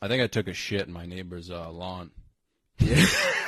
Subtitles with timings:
[0.00, 2.10] I think I took a shit in my neighbor's uh, lawn.
[2.80, 3.44] Oh,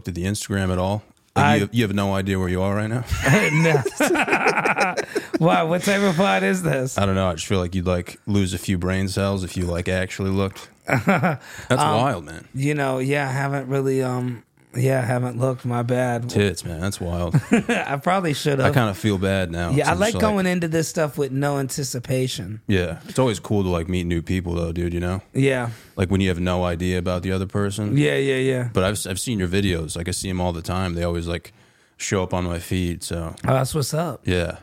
[0.00, 1.02] looked at the Instagram at all.
[1.36, 3.04] I- Like, you, you have no idea where you are right now.
[3.52, 4.94] no.
[5.46, 6.96] wow, what type of pod is this?
[6.98, 7.28] I don't know.
[7.28, 10.30] I just feel like you'd like lose a few brain cells if you like actually
[10.30, 10.68] looked.
[10.86, 12.48] That's Um, wild, man.
[12.54, 14.42] You know, yeah, I haven't really um
[14.74, 16.28] yeah, I haven't looked, my bad.
[16.30, 16.80] Tits, man.
[16.80, 17.34] That's wild.
[17.50, 18.70] I probably should have.
[18.70, 19.70] I kind of feel bad now.
[19.70, 22.60] Yeah, I like going into this stuff with no anticipation.
[22.66, 24.94] Yeah, it's always cool to like meet new people, though, dude.
[24.94, 25.70] You know, Yeah.
[25.96, 27.96] like when you have no idea about the other person.
[27.96, 28.68] Yeah, yeah, yeah.
[28.72, 29.96] But I've I've seen your videos.
[29.96, 30.94] Like I see them all the time.
[30.94, 31.52] They always like
[31.96, 33.02] show up on my feed.
[33.02, 34.22] So Oh, that's what's up.
[34.24, 34.58] yeah,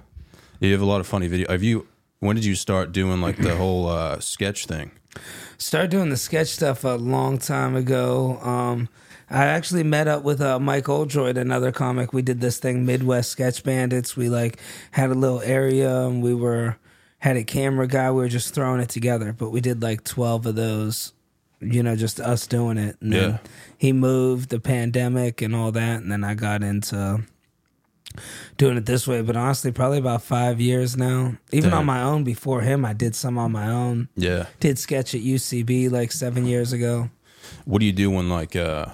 [0.60, 1.50] you have a lot of funny video.
[1.52, 1.86] Have you?
[2.20, 4.92] When did you start doing like the whole uh, sketch thing?
[5.58, 8.40] Started doing the sketch stuff a long time ago.
[8.42, 8.90] Um,
[9.30, 12.14] I actually met up with uh, Mike Oldroyd, another comic.
[12.14, 14.16] We did this thing, Midwest Sketch Bandits.
[14.16, 14.58] We like
[14.92, 16.78] had a little area, and we were
[17.20, 18.10] had a camera guy.
[18.12, 21.14] We were just throwing it together, but we did like twelve of those.
[21.60, 22.98] You know, just us doing it.
[23.02, 23.38] And then Yeah.
[23.78, 27.24] he moved, the pandemic, and all that, and then I got into
[28.58, 29.22] doing it this way.
[29.24, 31.36] But honestly, probably about five years now.
[31.52, 31.80] Even Damn.
[31.80, 32.24] on my own.
[32.24, 34.46] Before him, I did some on my own Yeah.
[34.60, 37.10] did sketch at UCB like seven years ago.
[37.66, 38.88] What do you do when like uh,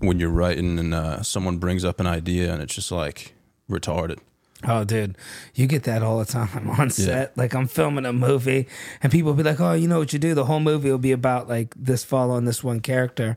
[0.00, 3.34] when you're writing and uh, someone brings up an idea and it's just like
[3.70, 4.18] retarded?
[4.64, 5.16] Oh, dude,
[5.54, 7.36] you get that all the time on set.
[7.36, 8.66] Like I'm filming a movie,
[9.00, 10.34] and people be like, "Oh, you know what you do?
[10.34, 13.36] The whole movie will be about like this following this one character."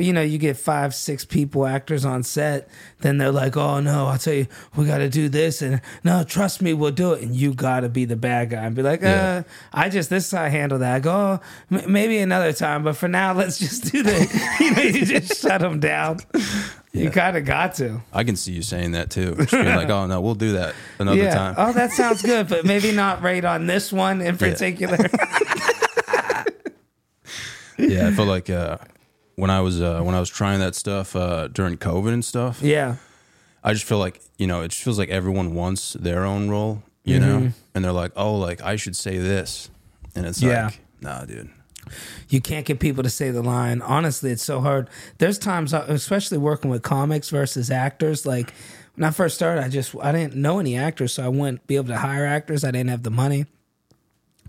[0.00, 2.70] But you know, you get five, six people, actors on set.
[3.00, 6.24] Then they're like, "Oh no, I'll tell you, we got to do this," and no,
[6.24, 7.20] trust me, we'll do it.
[7.22, 9.42] And you got to be the bad guy and be like, Yeah.
[9.44, 11.40] "Uh, I just this is how I handle that." I go, oh,
[11.70, 14.56] m- maybe another time, but for now, let's just do the.
[14.60, 16.20] you know, you just shut them down.
[16.92, 18.00] You kind of got to.
[18.12, 19.36] I can see you saying that too.
[19.36, 21.34] Just being like, oh no, we'll do that another yeah.
[21.34, 21.54] time.
[21.56, 24.96] Oh, that sounds good, but maybe not right on this one in particular.
[27.78, 28.78] yeah, I feel like uh,
[29.40, 32.60] when I was uh, when I was trying that stuff uh, during COVID and stuff.
[32.62, 32.96] yeah.
[33.62, 36.82] I just feel like you know, it just feels like everyone wants their own role,
[37.04, 37.44] you Mm-hmm.
[37.46, 39.70] know, and they're like, oh, like I should say this,
[40.14, 40.66] and it's Yeah.
[40.66, 41.50] like, nah, dude.
[42.28, 43.82] You can't get people to say the line.
[43.82, 44.88] Honestly, it's so hard.
[45.18, 48.52] There's times, uh, especially working with comics versus actors, like
[48.94, 51.76] when I first started, I just I didn't know any actors, so I wouldn't be
[51.76, 52.64] able to hire actors.
[52.64, 53.46] I didn't have the money.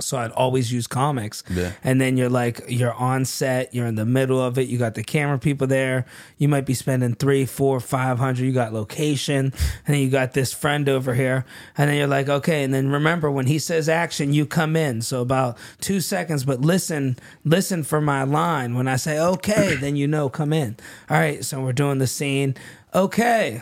[0.02, 1.44] So I'd always use comics.
[1.50, 1.74] Yeah.
[1.84, 4.96] And then you're like, you're on set, you're in the middle of it, you got
[4.96, 6.06] the camera people there.
[6.38, 8.46] You might be spending three, four, five hundred.
[8.46, 9.54] You got location,
[9.86, 11.46] and then you got this friend over here.
[11.78, 12.64] And then you're like, okay.
[12.64, 15.02] And then remember when he says action, you come in.
[15.02, 18.76] So about two seconds, but listen, listen for my line.
[18.76, 20.78] When I say okay, then you know, come in.
[21.10, 21.44] All right.
[21.44, 22.56] So we're doing the scene.
[22.94, 23.62] Okay.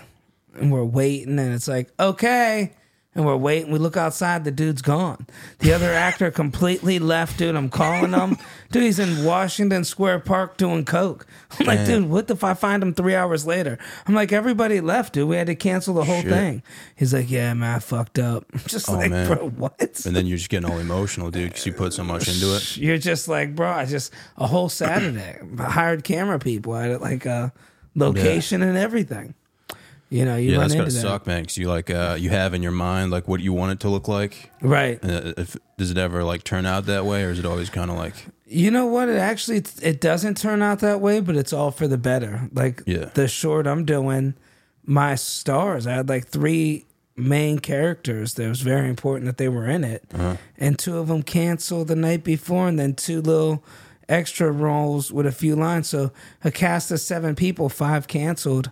[0.55, 2.73] And we're waiting, and it's like, okay
[3.16, 3.72] and we're waiting.
[3.72, 5.25] We look outside, the dude's gone.
[5.59, 7.56] The other actor completely left, dude.
[7.56, 8.38] I'm calling him.
[8.72, 11.25] Dude, he's in Washington Square Park doing coke.
[11.59, 11.88] I'm like, Damn.
[12.03, 13.80] dude, what if I find him three hours later?
[14.06, 15.28] I'm like, everybody left, dude.
[15.28, 16.30] We had to cancel the whole Shit.
[16.31, 16.64] thing.
[16.96, 18.46] He's like, yeah, man, I fucked up.
[18.53, 19.28] I'm just Oh, like, man.
[19.28, 20.03] bro, what?
[20.06, 22.78] And then you're just getting all emotional, dude, because you put so much into it.
[22.78, 26.73] You're just like, bro, I just, a whole Saturday, I hired camera people.
[26.73, 27.53] I had like uh, a
[27.96, 29.34] location and everything.
[30.09, 30.91] You know, you Yeah, that's that.
[30.91, 31.41] suck, man.
[31.44, 33.90] Because you like uh, you have in your mind like what you want it to
[33.90, 34.52] look like.
[34.61, 35.00] Right.
[35.03, 37.70] And uh, if, does it ever like turn out that way, or is it always
[37.70, 38.16] kind of like
[38.47, 39.08] You know what?
[39.09, 42.50] It actually it doesn't turn out that way, but it's all for the better.
[42.53, 43.09] Like Yeah.
[43.14, 44.34] the short I'm doing,
[44.84, 45.85] my stars.
[45.85, 46.85] I had like three
[47.16, 50.38] main characters that was very important that they were in it, Uh-huh.
[50.58, 53.64] and two of them canceled the night before, and then two little
[54.08, 55.88] extra roles with a few lines.
[55.90, 56.12] So
[56.44, 58.72] a cast of seven people, five canceled.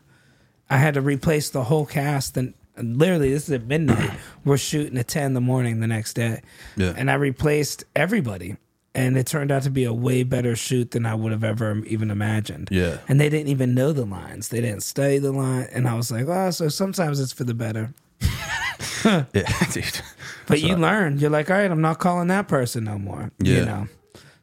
[0.70, 2.54] I had to replace the whole cast and.
[2.80, 4.12] Literally, this is at midnight.
[4.46, 6.44] We're shooting at ten in the morning the next day,
[6.76, 6.94] Yeah.
[6.96, 8.56] and I replaced everybody
[8.94, 11.80] and it turned out to be a way better shoot than I would have ever
[11.88, 12.68] even imagined.
[12.72, 12.98] Yeah.
[13.08, 14.50] And they didn't even know the lines.
[14.50, 15.68] They didn't study the line.
[15.74, 17.96] And I was like, oh, so sometimes it's for the better.
[19.04, 19.22] Yeah,
[19.72, 20.02] dude.
[20.46, 21.18] But you learn.
[21.18, 23.32] You're like, all right, I'm not calling that person no more.
[23.40, 23.56] Yeah.
[23.56, 23.88] You know,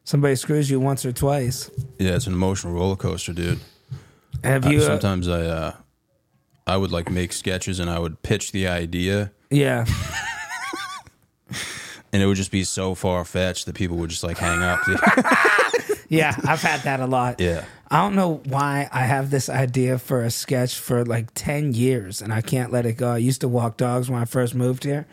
[0.03, 1.71] somebody screws you once or twice.
[1.99, 3.59] Yeah, it's an emotional roller coaster, dude.
[4.43, 4.79] Have you?
[4.79, 5.73] uh, sometimes I uh
[6.67, 9.85] I would like make sketches and I would pitch the idea yeah.
[12.11, 14.79] and it would just be so far fetched that people would just like hang up.
[16.07, 16.35] Yeah.
[16.47, 17.41] I've had that a lot.
[17.41, 17.65] yeah.
[17.89, 22.21] I don't know why I have this idea for a sketch for like 10 years
[22.21, 23.13] and I can't let it go.
[23.13, 25.07] I used to walk dogs when I first moved here.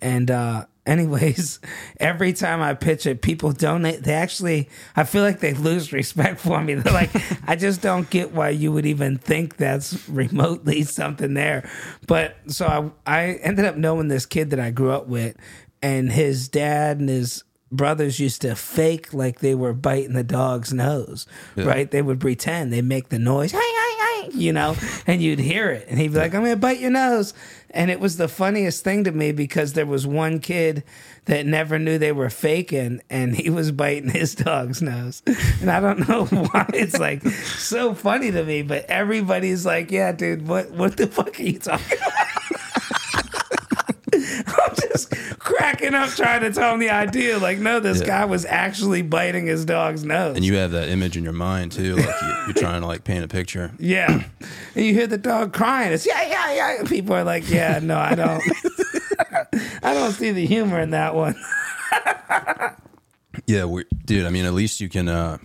[0.00, 1.60] And, uh, anyways,
[2.00, 4.02] every time I pitch it, people donate.
[4.02, 6.74] They actually, I feel like they lose respect for me.
[6.74, 7.10] They're like,
[7.48, 11.68] I just don't get why you would even think that's remotely something there.
[12.06, 15.36] But so I, I ended up knowing this kid that I grew up with,
[15.82, 20.72] and his dad and his brothers used to fake like they were biting the dog's
[20.72, 21.26] nose,
[21.56, 21.90] right?
[21.90, 23.87] They would pretend they make the noise, "Hey, hey, hey,"
[24.34, 24.76] you know,
[25.06, 27.34] and you'd hear it, and he'd be like, "I'm gonna bite your nose,"
[27.70, 30.82] and it was the funniest thing to me because there was one kid
[31.26, 35.22] that never knew they were faking, and he was biting his dog's nose,
[35.60, 36.66] and I don't know why.
[36.74, 41.38] It's like so funny to me, but everybody's like, "Yeah, dude, what what the fuck
[41.38, 42.12] are you talking about?"
[44.46, 47.38] I'm just cracking up trying to tell him the idea.
[47.38, 48.06] Like, no, this Yeah.
[48.06, 50.36] guy was actually biting his dog's nose.
[50.36, 53.04] And you have that image in your mind too, like you, you're trying to like
[53.04, 53.72] paint a picture.
[53.78, 54.24] yeah.
[54.74, 55.92] And you hear the dog crying.
[55.92, 56.82] It's yeah, yeah, yeah.
[56.84, 58.42] People are like, yeah, no, I don't.
[59.82, 61.34] I don't see the humor in that one.
[63.46, 64.26] Yeah, we, dude.
[64.26, 65.08] I mean, at least you can.
[65.08, 65.38] uh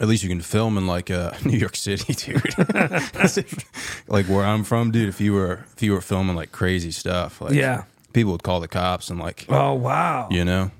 [0.00, 2.54] at least you can film in like uh, New York City, dude.
[4.08, 5.08] like where I'm from, dude.
[5.08, 7.84] If you were if you were filming like crazy stuff, like Yeah.
[8.12, 10.28] people would call the cops and like Oh wow.
[10.30, 10.70] you know.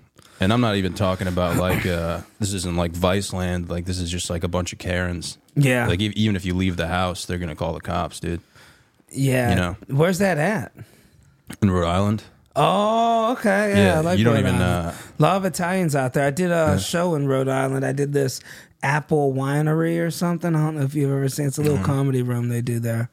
[0.41, 3.69] And I'm not even talking about like uh this isn't like Viceland.
[3.69, 5.39] Like this is just like a bunch of Karens.
[5.57, 5.89] Yeah.
[5.89, 8.41] Like even if you leave the house, they're gonna call the cops, dude.
[9.11, 9.51] yeah.
[9.51, 9.77] you know.
[9.89, 10.73] Where's that at?
[11.63, 12.23] In Rhode Island.
[12.61, 13.73] Oh, okay.
[13.85, 14.55] Yeah, I like you don't Rhode even.
[14.57, 14.89] Island.
[14.89, 16.27] uh A lot of Italians out there.
[16.27, 17.85] I did a show in Rhode Island.
[17.87, 18.41] I did this
[18.83, 20.55] apple winery or something.
[20.55, 21.47] I don't know if you've ever seen.
[21.47, 23.11] It's a little comedy room they do there.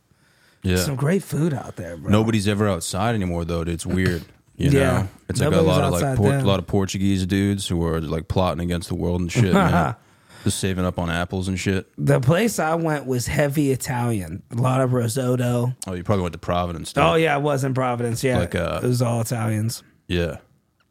[0.63, 0.69] Mm-hmm.
[0.69, 0.75] Yeah.
[0.77, 2.09] Some great food out there, bro.
[2.11, 3.63] Nobody's ever outside anymore, though.
[3.63, 3.73] Dude.
[3.75, 4.23] It's weird.
[4.57, 4.79] You Yeah.
[4.79, 6.45] know, it's like a lot of like outside Por- a then.
[6.45, 9.95] lot of Portuguese dudes who are like plotting against the world and shit, man.
[10.45, 11.87] Just saving up on apples and shit.
[11.97, 14.43] The place I went was heavy Italian.
[14.51, 15.73] A lot of risotto.
[15.87, 16.93] Oh, you probably went to Providence.
[16.93, 17.03] Dude.
[17.03, 18.23] Oh yeah, I was in Providence.
[18.23, 19.81] Yeah, Like, uh, it was all Italians.
[20.07, 20.37] yeah,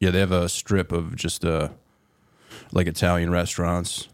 [0.00, 0.10] yeah.
[0.10, 1.68] They have a strip of just uh
[2.72, 4.08] like Italian restaurants.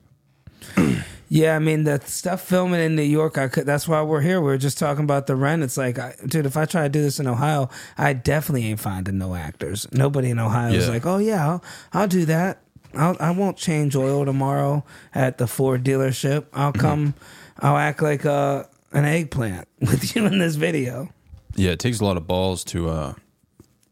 [1.33, 3.39] Yeah, I mean the stuff filming in New York.
[3.39, 3.65] I could.
[3.65, 4.41] That's why we're here.
[4.41, 5.63] We are just talking about the rent.
[5.63, 8.81] It's like, I, dude, if I try to do this in Ohio, I definitely ain't
[8.81, 9.87] finding no actors.
[9.93, 10.93] Nobody in Ohio is Yeah.
[10.93, 12.63] like, oh yeah, I'll, I'll do that.
[12.95, 14.85] I'll, I won't change oil tomorrow
[15.15, 16.47] at the Ford dealership.
[16.53, 17.15] I'll come.
[17.61, 21.11] I'll act like uh, an eggplant with you in this video.
[21.55, 23.15] Yeah, it takes a lot of balls to uh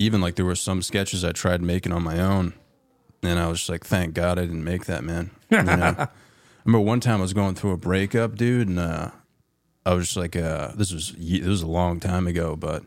[0.01, 2.55] even like there were some sketches I tried making on my own
[3.23, 5.31] and I was just like, thank God I didn't make that, man.
[5.51, 6.09] You know?
[6.69, 9.11] Remember one time I was going through a breakup, dude, and uh
[9.87, 12.83] I was just like uh this was this was a long time ago, but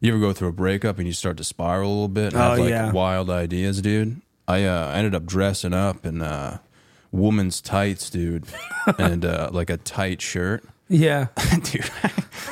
[0.00, 2.42] you ever go through a breakup and you start to spiral a little bit and
[2.42, 2.90] Oh, have like yeah.
[2.90, 4.20] wild ideas, dude?
[4.48, 6.58] I uh ended up dressing up in uh
[7.12, 8.44] woman's tights, dude,
[8.98, 10.64] and uh like a tight shirt.
[10.88, 11.28] Yeah,
[11.62, 11.88] dude.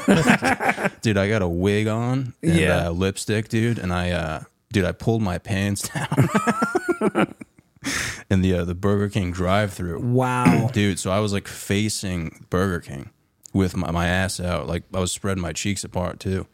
[1.02, 2.87] dude, I got a wig on and Yeah.
[2.87, 4.42] uh, lipstick, dude, and I, uh,
[4.73, 7.35] dude, I pulled my pants down
[8.30, 10.68] in the uh, the Burger King drive-through, wow.
[10.72, 10.99] dude.
[10.99, 13.10] So I was like facing Burger King
[13.52, 16.46] with my, my ass out, like I was spreading my cheeks apart too.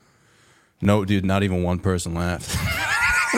[0.80, 2.56] No, dude, not even one person laughed.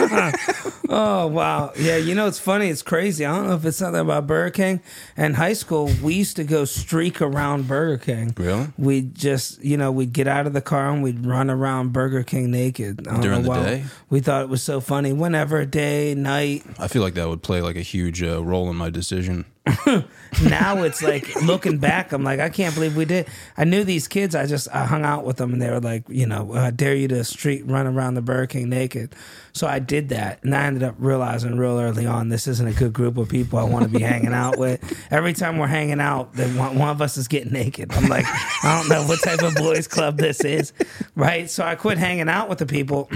[0.91, 1.97] Oh wow, yeah.
[1.97, 2.67] You know it's funny.
[2.69, 3.23] It's crazy.
[3.23, 4.81] I don't know if it's something about Burger King.
[5.15, 8.33] In high school, we used to go streak around Burger King.
[8.35, 8.67] Really?
[8.75, 12.23] We just, you know, we'd get out of the car and we'd run around Burger
[12.23, 13.03] King naked.
[13.21, 13.83] During the day?
[14.09, 15.13] We thought it was so funny.
[15.13, 16.63] Whenever, day, night.
[16.79, 19.45] I feel like that would play like a huge uh, role in my decision.
[20.43, 23.27] Now it's like looking back, I'm like, I can't believe we did.
[23.57, 24.35] I knew these kids.
[24.35, 26.95] I just I hung out with them, and they were like, you know, I dare
[26.95, 29.15] you to street run around the Burger King naked.
[29.53, 32.73] So I did that, and I ended up realizing real early on this isn't a
[32.73, 34.79] good group of people I want to be hanging out with.
[35.11, 37.91] Every time we're hanging out, then one, one of us is getting naked.
[37.91, 40.73] I'm like, I don't know what type of boys club this is,
[41.15, 41.49] right?
[41.49, 43.09] So I quit hanging out with the people.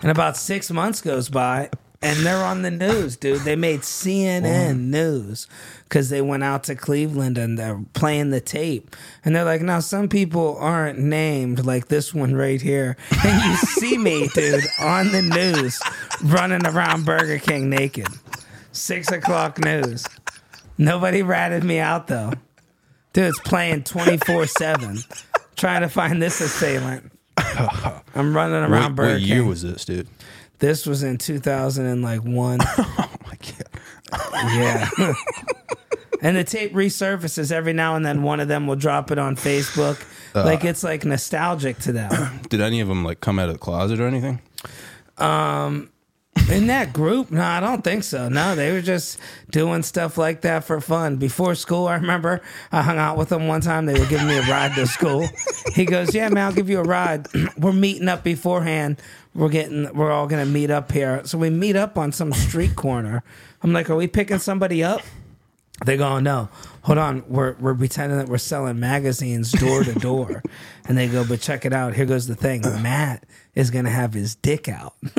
[0.00, 1.70] And about six months goes by,
[2.02, 3.40] and they're on the news, dude.
[3.42, 5.46] They made CNN news
[5.84, 8.96] because they went out to Cleveland and they're playing the tape.
[9.24, 12.96] And they're like, now some people aren't named like this one right here.
[13.24, 15.80] And you see me, dude, on the news
[16.24, 18.08] running around Burger King naked.
[18.72, 20.06] Six o'clock news.
[20.78, 22.32] Nobody ratted me out though.
[23.12, 24.98] Dude, it's playing 24 7.
[25.56, 27.12] Trying to find this assailant.
[27.36, 29.48] I'm running around What, Burger what year King.
[29.48, 30.08] was this, dude?
[30.62, 32.58] This was in 2001.
[32.94, 34.52] Oh my god.
[34.54, 34.88] Yeah.
[36.22, 38.22] and the tape resurfaces every now and then.
[38.22, 40.04] One of them will drop it on Facebook.
[40.34, 40.44] Uh.
[40.44, 42.40] like it's like nostalgic to them.
[42.48, 44.40] Did any of them like come out of the closet or anything?
[46.50, 48.28] In that group, no, I don't think so.
[48.28, 49.18] No, they were just
[49.50, 51.16] doing stuff like that for fun.
[51.16, 53.86] Before school, I remember I hung out with them one time.
[53.86, 55.26] They were giving me a ride to school.
[55.74, 57.26] He goes, "Yeah, man, I'll give you a ride.
[57.56, 59.00] we're meeting up beforehand.
[59.34, 61.22] We're getting, we're all gonna meet up here.
[61.24, 63.22] So we meet up on some street corner.
[63.62, 65.00] I'm like, are we picking somebody up?
[65.84, 66.48] They go, no,
[66.82, 67.24] hold on.
[67.28, 70.42] We're we're pretending that we're selling magazines door to door,
[70.86, 71.94] and they go, but check it out.
[71.94, 72.62] Here goes the thing.
[72.82, 73.24] Matt
[73.54, 74.94] is gonna have his dick out,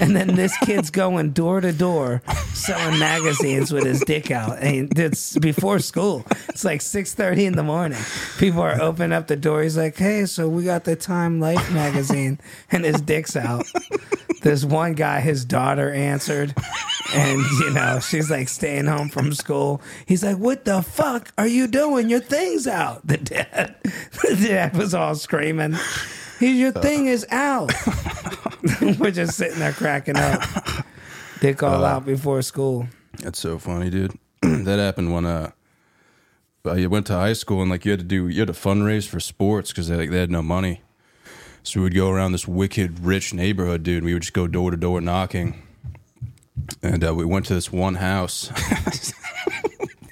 [0.00, 2.22] and then this kid's going door to door
[2.54, 6.24] selling magazines with his dick out, and it's before school.
[6.48, 8.00] It's like six thirty in the morning.
[8.38, 9.62] People are opening up the door.
[9.62, 12.38] He's like, hey, so we got the Time Life magazine,
[12.70, 13.66] and his dick's out.
[14.42, 16.54] This one guy, his daughter answered,
[17.14, 19.80] and you know she's like staying home from school.
[20.06, 22.08] He's like, "What the fuck are you doing?
[22.08, 25.76] Your thing's out." The dad, the dad was all screaming,
[26.38, 27.72] "He, your thing is out."
[28.98, 30.42] We're just sitting there cracking up.
[31.40, 32.88] Dick all out before school.
[33.18, 34.18] That's so funny, dude.
[34.42, 35.50] that happened when uh,
[36.64, 38.54] uh, you went to high school and like you had to do you had to
[38.54, 40.82] fundraise for sports because they like they had no money.
[41.66, 44.04] So we would go around this wicked rich neighborhood, dude.
[44.04, 45.60] We would just go door to door knocking,
[46.80, 48.52] and uh, we went to this one house.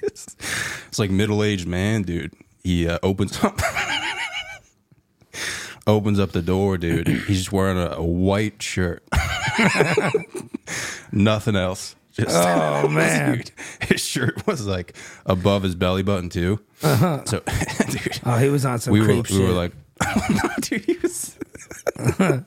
[0.01, 2.33] it's, like middle aged man, dude.
[2.61, 3.57] He uh, opens up.
[5.87, 7.07] Opens up the door, dude.
[7.07, 9.03] He's just wearing a, a white shirt.
[11.11, 11.95] Nothing else.
[12.11, 13.37] Just Oh, man.
[13.37, 14.95] Dude, his shirt was like
[15.27, 16.59] above his belly button too.
[16.81, 17.23] Uh-huh.
[17.25, 17.43] So,
[17.87, 19.39] dude, Oh, he was on some we were we shit.
[19.39, 19.73] were like,
[20.61, 21.37] dude, he was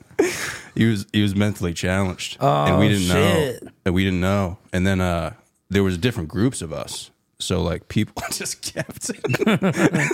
[0.75, 3.63] he was he was mentally challenged, and we Oh, didn't shit.
[3.63, 4.57] know, and we didn't know.
[4.73, 5.33] And then uh,
[5.69, 9.11] there was different groups of us, so like people just kept.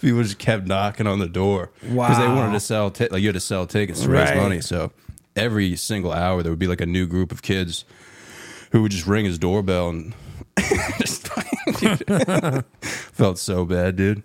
[0.00, 2.90] People just kept knocking on the door because they wanted to sell.
[2.90, 4.36] T- like you had to sell tickets to raise Right.
[4.38, 4.62] money.
[4.62, 4.92] So
[5.36, 7.84] every single hour there would be like a new group of kids
[8.72, 10.14] who would just ring his doorbell and
[10.98, 11.28] just
[13.12, 14.22] felt so bad, dude.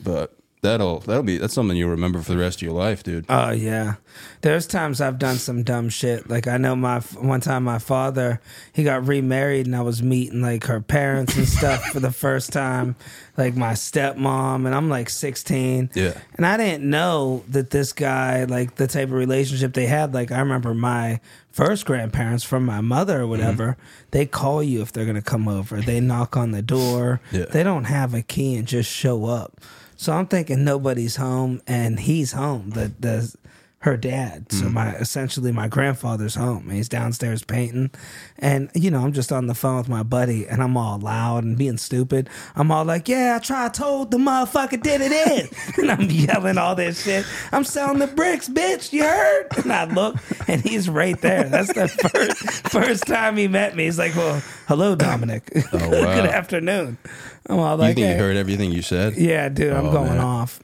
[0.00, 3.26] But that'll that'll be that's something you'll remember for the rest of your life, dude.
[3.28, 3.94] Oh yeah,
[4.40, 6.28] there's times I've done some dumb shit.
[6.28, 8.40] Like I know my one time my father
[8.72, 12.52] he got remarried and I was meeting like her parents and stuff for the first
[12.52, 12.96] time,
[13.36, 15.90] like my stepmom and I'm like 16.
[15.94, 16.18] Yeah.
[16.34, 20.14] and I didn't know that this guy like the type of relationship they had.
[20.14, 21.20] Like I remember my
[21.50, 23.30] first grandparents from my mother or mm-hmm.
[23.30, 23.76] whatever.
[24.10, 25.80] They call you if they're gonna come over.
[25.80, 27.20] They knock on the door.
[27.30, 27.46] Yeah.
[27.46, 29.60] They don't have a key and just show up.
[29.96, 32.70] So I'm thinking nobody's home and he's home.
[32.70, 33.34] The the
[33.86, 34.50] her dad.
[34.50, 34.74] So mm-hmm.
[34.74, 36.70] my essentially my grandfather's home.
[36.70, 37.90] He's downstairs painting.
[38.36, 41.44] And you know, I'm just on the phone with my buddy and I'm all loud
[41.44, 42.28] and being stupid.
[42.56, 45.48] I'm all like, Yeah, I tried told the motherfucker did it in.
[45.78, 47.24] and I'm yelling all this shit.
[47.52, 48.92] I'm selling the bricks, bitch.
[48.92, 49.46] You heard?
[49.66, 50.16] And I look
[50.48, 51.44] and he's right there.
[51.44, 53.84] That's the first first time he met me.
[53.84, 55.50] He's like, Well, hello, Dominic.
[55.72, 56.14] Oh, wow.
[56.14, 56.98] Good afternoon.
[57.48, 59.16] I'm all like, you think "Hey." you heard everything you said?
[59.16, 60.18] Yeah, dude, I'm Oh, going man.
[60.18, 60.60] off.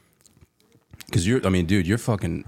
[1.05, 2.43] Because you're, I mean, dude, you're fucking,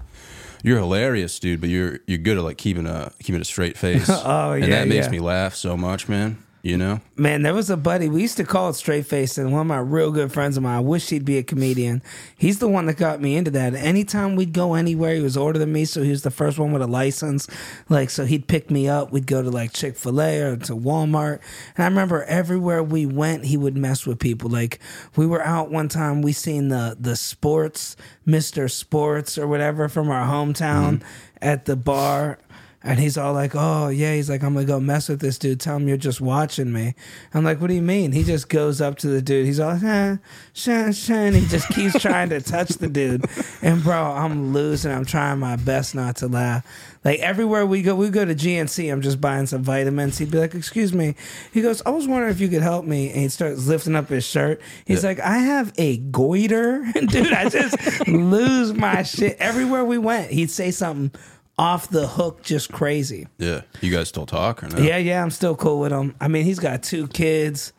[0.63, 1.61] you're hilarious, dude.
[1.61, 4.09] But you're you're good at like keeping a keeping a straight face.
[4.27, 5.11] Oh, and yeah, that makes yeah.
[5.11, 6.37] me laugh so much, man.
[6.65, 9.51] You know, Man, there was a buddy we used to call it straight face, and
[9.51, 10.77] one of my real good friends of mine.
[10.77, 12.01] I wish he'd be a comedian.
[12.35, 13.75] He's the one that got me into that.
[13.75, 16.71] Anytime we'd go anywhere, he was older than me, so he was the first one
[16.71, 17.47] with a license.
[17.87, 19.11] Like, so he'd pick me up.
[19.11, 21.39] We'd go to like Chick Fil A or to Walmart,
[21.77, 24.49] and I remember everywhere we went, he would mess with people.
[24.49, 24.79] Like,
[25.15, 27.95] we were out one time, we seen the the sports,
[28.25, 31.37] Mister Sports or whatever from our hometown mm-hmm.
[31.43, 32.39] at the bar.
[32.85, 35.59] And he's all like, "Oh yeah," he's like, "I'm gonna go mess with this dude.
[35.59, 36.93] Tell him you're just watching me."
[37.33, 39.47] I'm like, "What do you mean?" He just goes up to the dude.
[39.47, 40.17] He's all, eh,
[40.53, 41.33] shun, shun.
[41.33, 43.25] He just keeps trying to touch the dude.
[43.63, 44.91] And bro, I'm losing.
[44.91, 46.63] I'm trying my best not to laugh.
[47.03, 48.91] Like everywhere we go, we go to GNC.
[48.91, 50.19] I'm just buying some vitamins.
[50.19, 51.15] He'd be like, "Excuse me."
[51.51, 54.09] He goes, "I was wondering if you could help me." And he starts lifting up
[54.09, 54.61] his shirt.
[54.85, 57.33] He's like, "I have a goiter," dude.
[57.33, 60.29] I just lose my shit everywhere we went.
[60.29, 61.11] He'd say something
[61.57, 63.27] off the hook, just crazy.
[63.37, 63.61] yeah.
[63.81, 64.77] You guys still talk or no?
[64.77, 66.15] Yeah, yeah, I'm still cool with him.
[66.19, 67.71] I mean, he's got two kids.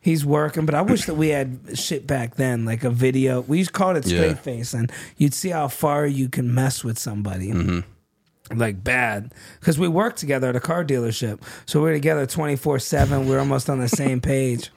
[0.00, 3.40] He's working, but I wish that we had shit back then, like a video.
[3.42, 4.34] We used to call it straight Yeah.
[4.34, 7.50] face, and you'd see how far you can mess with somebody.
[7.52, 8.58] Mm-hmm.
[8.58, 13.24] like bad because we worked together at a car dealership so we were together 24-7
[13.26, 14.70] we were almost on the same page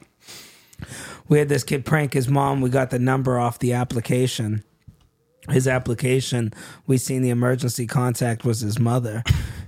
[1.28, 4.62] we had this kid prank his mom we got the number off the application
[5.50, 6.52] his application
[6.86, 9.22] we seen the emergency contact was his mother.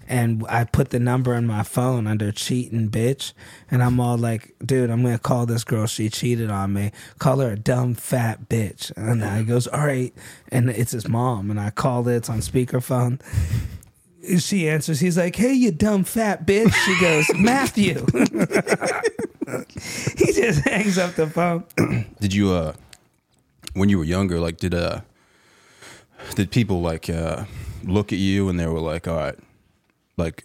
[0.06, 3.32] And i put the number in my phone under cheating bitch.
[3.70, 5.86] And i'm all like dude i'm gonna call this girl.
[5.86, 6.92] She cheated on me.
[7.18, 8.92] Call her a dumb fat bitch.
[8.96, 10.14] And he goes all right.
[10.50, 11.50] And it's his mom.
[11.50, 13.20] And i called it it's on speakerphone.
[14.38, 16.72] She answers he's like hey you dumb fat bitch.
[16.72, 18.06] She goes matthew.
[19.46, 21.64] He just hangs up the phone.
[22.20, 22.72] Did you uh
[23.74, 25.00] when you were younger, like did uh
[26.34, 27.44] did people like uh
[27.84, 29.38] look at you and they were like, All right,
[30.16, 30.44] like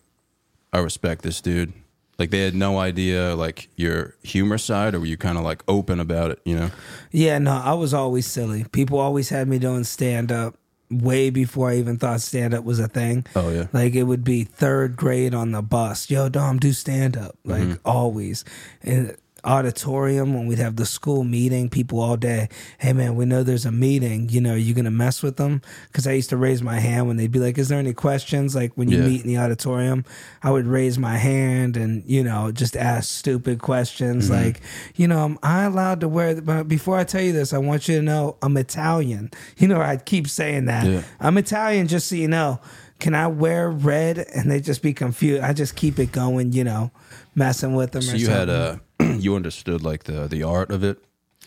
[0.73, 1.73] I respect this dude.
[2.17, 5.99] Like they had no idea like your humor side or were you kinda like open
[5.99, 6.69] about it, you know?
[7.11, 8.65] Yeah, no, I was always silly.
[8.71, 10.55] People always had me doing stand up
[10.91, 13.25] way before I even thought stand up was a thing.
[13.35, 13.67] Oh, yeah.
[13.71, 16.09] Like it would be third grade on the bus.
[16.09, 17.37] Yo, Dom, do stand up.
[17.45, 17.87] Like Mm-hmm.
[17.87, 18.43] always.
[18.81, 22.49] And auditorium when we'd have the school meeting, people all day.
[22.77, 24.29] Hey man, we know there's a meeting.
[24.29, 25.61] You know, are you gonna mess with them?
[25.87, 28.55] Because I used to raise my hand when they'd be like, "Is there any questions?"
[28.55, 29.07] Like when you Yeah.
[29.07, 30.05] meet in the auditorium,
[30.43, 34.33] I would raise my hand and you know just ask stupid questions Mm-hmm.
[34.43, 34.61] like,
[34.95, 36.41] you know, am I allowed to wear?
[36.41, 39.31] But before I tell you this, I want you to know I'm Italian.
[39.57, 41.01] You know, I'd keep saying that Yeah.
[41.19, 42.59] I'm Italian, just so you know.
[42.99, 44.17] Can I wear red?
[44.35, 45.41] And they just be confused.
[45.41, 46.91] I just keep it going, you know,
[47.35, 48.01] messing with them.
[48.01, 48.81] So you had something.
[49.19, 50.97] you understood like the the art of it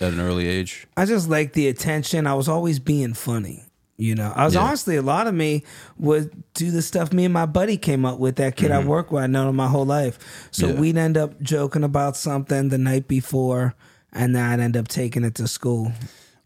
[0.01, 0.87] at an early age.
[0.97, 2.27] I just liked the attention.
[2.27, 3.65] I was always being funny.
[3.99, 4.63] You know, I was Yeah.
[4.63, 5.63] honestly a lot of me
[5.99, 8.37] would do the stuff me and my buddy came up with.
[8.37, 10.19] That kid I work with, I known him my whole life.
[10.51, 10.75] So Mm-hmm.
[10.75, 10.81] Yeah.
[10.81, 13.75] we'd end up joking about something the night before,
[14.13, 15.93] and then I'd end up taking it to school.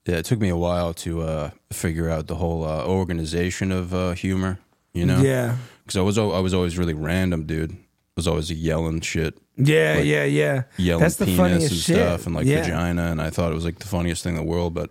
[0.06, 3.94] Yeah, it took me a while to uh figure out the whole uh, organization of
[3.94, 4.58] uh humor,
[4.92, 5.20] you know?
[5.22, 7.76] Yeah, Because I was I was always really random, dude.
[8.16, 10.62] Was always yelling shit, yeah, Like, yeah, yeah.
[10.78, 11.96] yelling That's the penis funniest and shit.
[11.96, 12.62] stuff, and like yeah.
[12.62, 14.72] vagina, and I thought it was like the funniest thing in the world.
[14.72, 14.90] But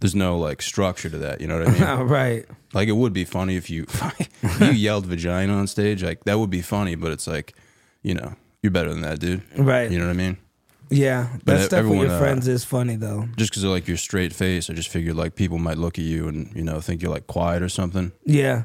[0.00, 1.40] there's no like structure to that.
[1.40, 2.06] You know what I mean?
[2.08, 2.44] Right.
[2.74, 3.86] like it would be funny if you
[4.42, 6.96] if you yelled vagina on stage, like that would be funny.
[6.96, 7.54] But it's like,
[8.02, 9.42] you know, you're better than that, dude.
[9.56, 9.90] Right.
[9.90, 10.36] You know what I mean?
[10.90, 13.26] Yeah, But that stuff with everyone, your uh, friends is funny though.
[13.38, 16.04] Just because of like your straight face, I just figured like people might look at
[16.04, 18.12] you and you know think you're like quiet or something.
[18.26, 18.64] Yeah.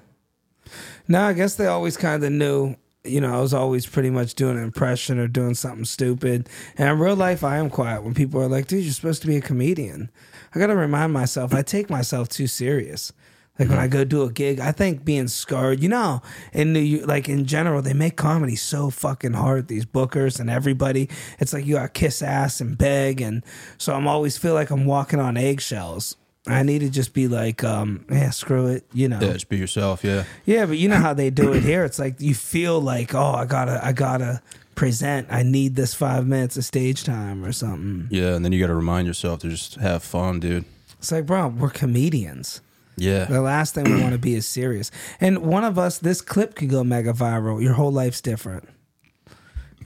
[1.07, 2.75] No, I guess they always kind of knew.
[3.03, 6.47] You know, I was always pretty much doing an impression or doing something stupid.
[6.77, 8.03] And in real life, I am quiet.
[8.03, 10.11] When people are like, "Dude, you're supposed to be a comedian,"
[10.53, 13.11] I got to remind myself I take myself too serious.
[13.59, 15.81] Like when I go do a gig, I think being scarred.
[15.81, 16.21] You know,
[16.53, 19.67] in like in general, they make comedy so fucking hard.
[19.67, 21.09] These bookers and everybody,
[21.39, 23.43] it's like you got to kiss ass and beg, and
[23.77, 26.15] so I'm always feel like I'm walking on eggshells.
[26.47, 29.19] I need to just be like, um, yeah, screw it, you know.
[29.21, 30.03] Yeah, just be yourself.
[30.03, 30.23] Yeah.
[30.45, 31.83] Yeah, but you know how they do it here.
[31.83, 34.41] It's like you feel like, oh, I gotta, I gotta
[34.73, 35.27] present.
[35.29, 38.07] I need this five minutes of stage time or something.
[38.09, 40.65] Yeah, and then you got to remind yourself to just have fun, dude.
[40.97, 42.61] It's like, bro, we're comedians.
[42.97, 43.25] Yeah.
[43.25, 44.91] The last thing we want to be is serious.
[45.19, 47.61] And one of us, this clip could go mega viral.
[47.61, 48.67] Your whole life's different.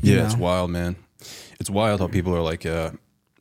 [0.02, 0.96] you yeah, it's wild, man.
[1.60, 2.92] It's wild how people are like uh,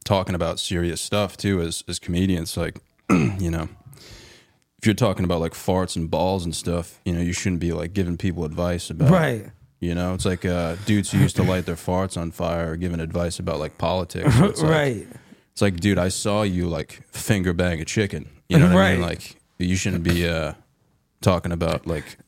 [0.04, 2.56] talking about serious stuff too as as comedians.
[2.56, 2.80] Like,
[3.38, 3.68] you know,
[4.78, 7.72] if you're talking about like farts and balls and stuff, you know, you shouldn't be
[7.72, 9.10] like giving people advice about.
[9.10, 9.50] Right.
[9.80, 12.76] You know, it's like uh, dudes who used to light their farts on fire are
[12.76, 14.34] giving advice about like politics.
[14.36, 15.06] So it's like, right.
[15.52, 18.28] It's like, dude, I saw you like finger bang a chicken.
[18.48, 19.02] You know what I mean?
[19.02, 20.54] Like, you shouldn't be uh,
[21.20, 22.18] talking about like,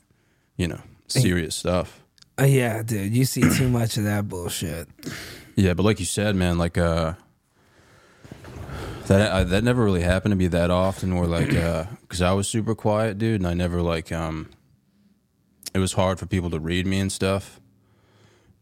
[0.56, 2.02] you know, serious stuff.
[2.38, 4.88] Uh, yeah, dude, you see too much of that bullshit.
[5.56, 7.14] Yeah, but like you said, man, like uh,
[9.06, 11.12] that uh, that never really happened to me that often.
[11.12, 14.50] Or like, because I was super quiet, dude, and I never like um,
[15.74, 17.60] it was hard for people to read me and stuff.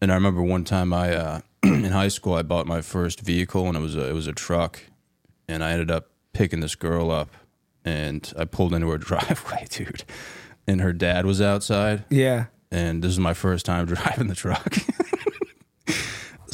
[0.00, 3.66] And I remember one time I uh, in high school I bought my first vehicle,
[3.68, 4.80] and it was a it was a truck,
[5.48, 7.30] and I ended up picking this girl up,
[7.84, 10.04] and I pulled into her driveway, dude,
[10.66, 12.46] and her dad was outside Yeah.
[12.70, 14.76] and this is my first time driving the truck.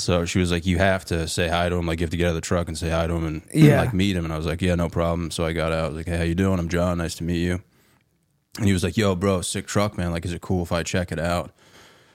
[0.00, 1.86] so she was like, "You have to say hi to him.
[1.86, 3.42] Like, you have to get out of the truck and say hi to him and,
[3.52, 5.84] and, like meet him." And I was like, "Yeah, no problem." So I got out.
[5.84, 6.58] I was like, "Hey, how you doing?
[6.58, 6.98] I'm John.
[6.98, 7.62] Nice to meet you."
[8.56, 10.10] And he was like, "Yo, bro, sick truck, man.
[10.12, 11.52] Like, is it cool if I check it out?"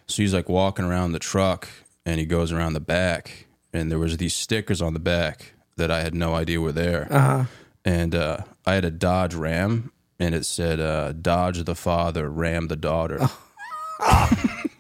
[0.08, 1.67] So he's like walking around the truck,
[2.06, 5.91] and he goes around the back, and there was these stickers on the back that
[5.91, 7.08] I had no idea were there.
[7.10, 7.45] Uh-huh.
[7.84, 12.67] And uh, I had a Dodge Ram, and it said uh, "Dodge the father, Ram
[12.67, 13.19] the daughter."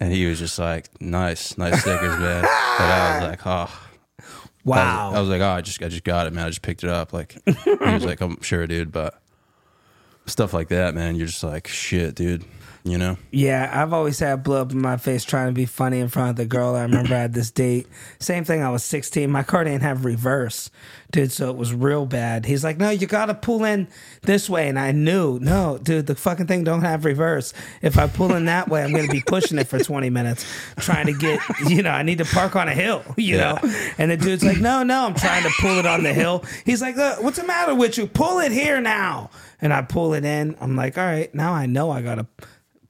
[0.00, 3.86] and he was just like, "Nice, nice stickers, man." But I was like, "Oh."
[4.20, 4.24] I
[4.64, 5.08] Wow.
[5.10, 6.44] was, I was like, oh, I just, I just got it, man.
[6.44, 7.14] I just picked it up.
[7.14, 9.18] Like, he was like, I'm sure, dude, but
[10.26, 11.16] stuff like that, man.
[11.16, 12.44] You're just like, shit, dude.
[12.82, 13.18] You know?
[13.30, 16.30] Yeah, I've always had blood up in my face trying to be funny in front
[16.30, 16.74] of the girl.
[16.74, 17.86] I remember I had this date.
[18.18, 18.62] Same thing.
[18.62, 19.30] I was 16.
[19.30, 20.70] My car didn't have reverse,
[21.10, 21.30] dude.
[21.30, 22.46] So it was real bad.
[22.46, 23.86] He's like, "No, you gotta pull in
[24.22, 27.52] this way," and I knew, no, dude, the fucking thing don't have reverse.
[27.82, 30.46] If I pull in that way, I'm gonna be pushing it for 20 minutes,
[30.78, 31.38] trying to get,
[31.68, 33.58] you know, I need to park on a hill, you Yeah.
[33.62, 33.74] know.
[33.98, 36.80] And the dude's like, "No, no, I'm trying to pull it on the hill." He's
[36.80, 38.06] like, "Look, "What's the matter with you?
[38.06, 39.28] Pull it here now."
[39.60, 40.56] And I pull it in.
[40.62, 42.26] I'm like, "All right, now I know I gotta."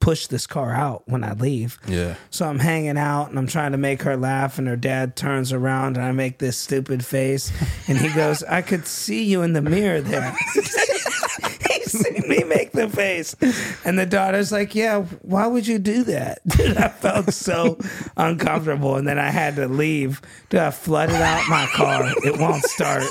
[0.01, 1.79] Push this car out when I leave.
[1.87, 2.17] Yeah.
[2.31, 5.53] So I'm hanging out and I'm trying to make her laugh, and her dad turns
[5.53, 7.53] around and I make this stupid face,
[7.87, 10.35] and he goes, "I could see you in the mirror there."
[11.71, 13.37] he seen me make the face,
[13.85, 17.79] and the daughter's like, "Yeah, why would you do that?" Dude, I felt so
[18.17, 20.23] uncomfortable, and then I had to leave.
[20.49, 23.05] Dude, I flooded out my car; it won't start.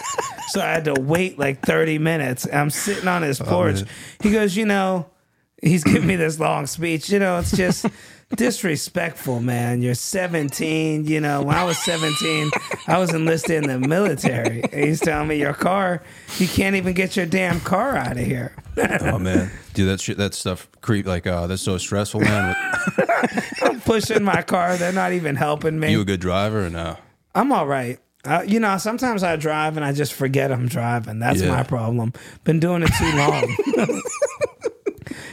[0.50, 2.48] So I had to wait like 30 minutes.
[2.52, 3.76] I'm sitting on his oh, porch.
[3.76, 3.88] man.
[4.22, 5.06] he goes, "You know."
[5.62, 7.10] He's giving me this long speech.
[7.10, 7.86] You know, it's just
[8.36, 9.82] disrespectful, man.
[9.82, 11.06] You're 17.
[11.06, 12.52] You know, when I was 17,
[12.88, 14.62] I was enlisted in the military.
[14.64, 16.02] And he's telling me your car,
[16.38, 18.56] you can't even get your damn car out of here.
[19.02, 22.56] Oh man, dude, that shit, that stuff creep like uh, that's so stressful, man.
[23.62, 24.78] I'm pushing my car.
[24.78, 25.92] They're not even helping me.
[25.92, 26.96] you a good driver or no?
[27.36, 28.00] I'm all right.
[28.26, 31.20] Uh, you know, sometimes I drive and I just forget I'm driving.
[31.20, 31.50] That's Yeah.
[31.50, 32.14] my problem.
[32.46, 34.02] Been doing it too long.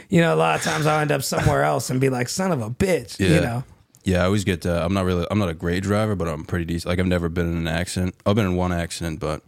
[0.08, 2.52] you know, a lot of times I'll end up somewhere else and be like, son
[2.52, 3.18] of a bitch.
[3.18, 3.64] yeah, You know,
[4.04, 4.22] yeah.
[4.22, 4.64] I always get.
[4.66, 5.26] Uh, I'm not really.
[5.30, 6.88] I'm not a great driver, but I'm pretty decent.
[6.90, 8.14] Like I've never been in an accident.
[8.24, 9.42] I've been in one accident, but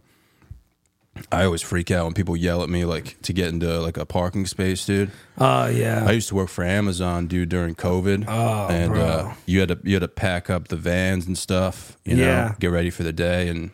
[1.31, 4.05] I always freak out when people yell at me like to get into like a
[4.05, 5.11] parking space, dude.
[5.37, 6.05] oh, yeah.
[6.07, 8.25] I used to work for Amazon, dude, during COVID.
[8.27, 9.01] Oh, and bro.
[9.01, 11.97] Uh, you had to you had to pack up the vans and stuff.
[12.05, 12.55] You know, Yeah.
[12.59, 13.49] get ready for the day.
[13.49, 13.71] And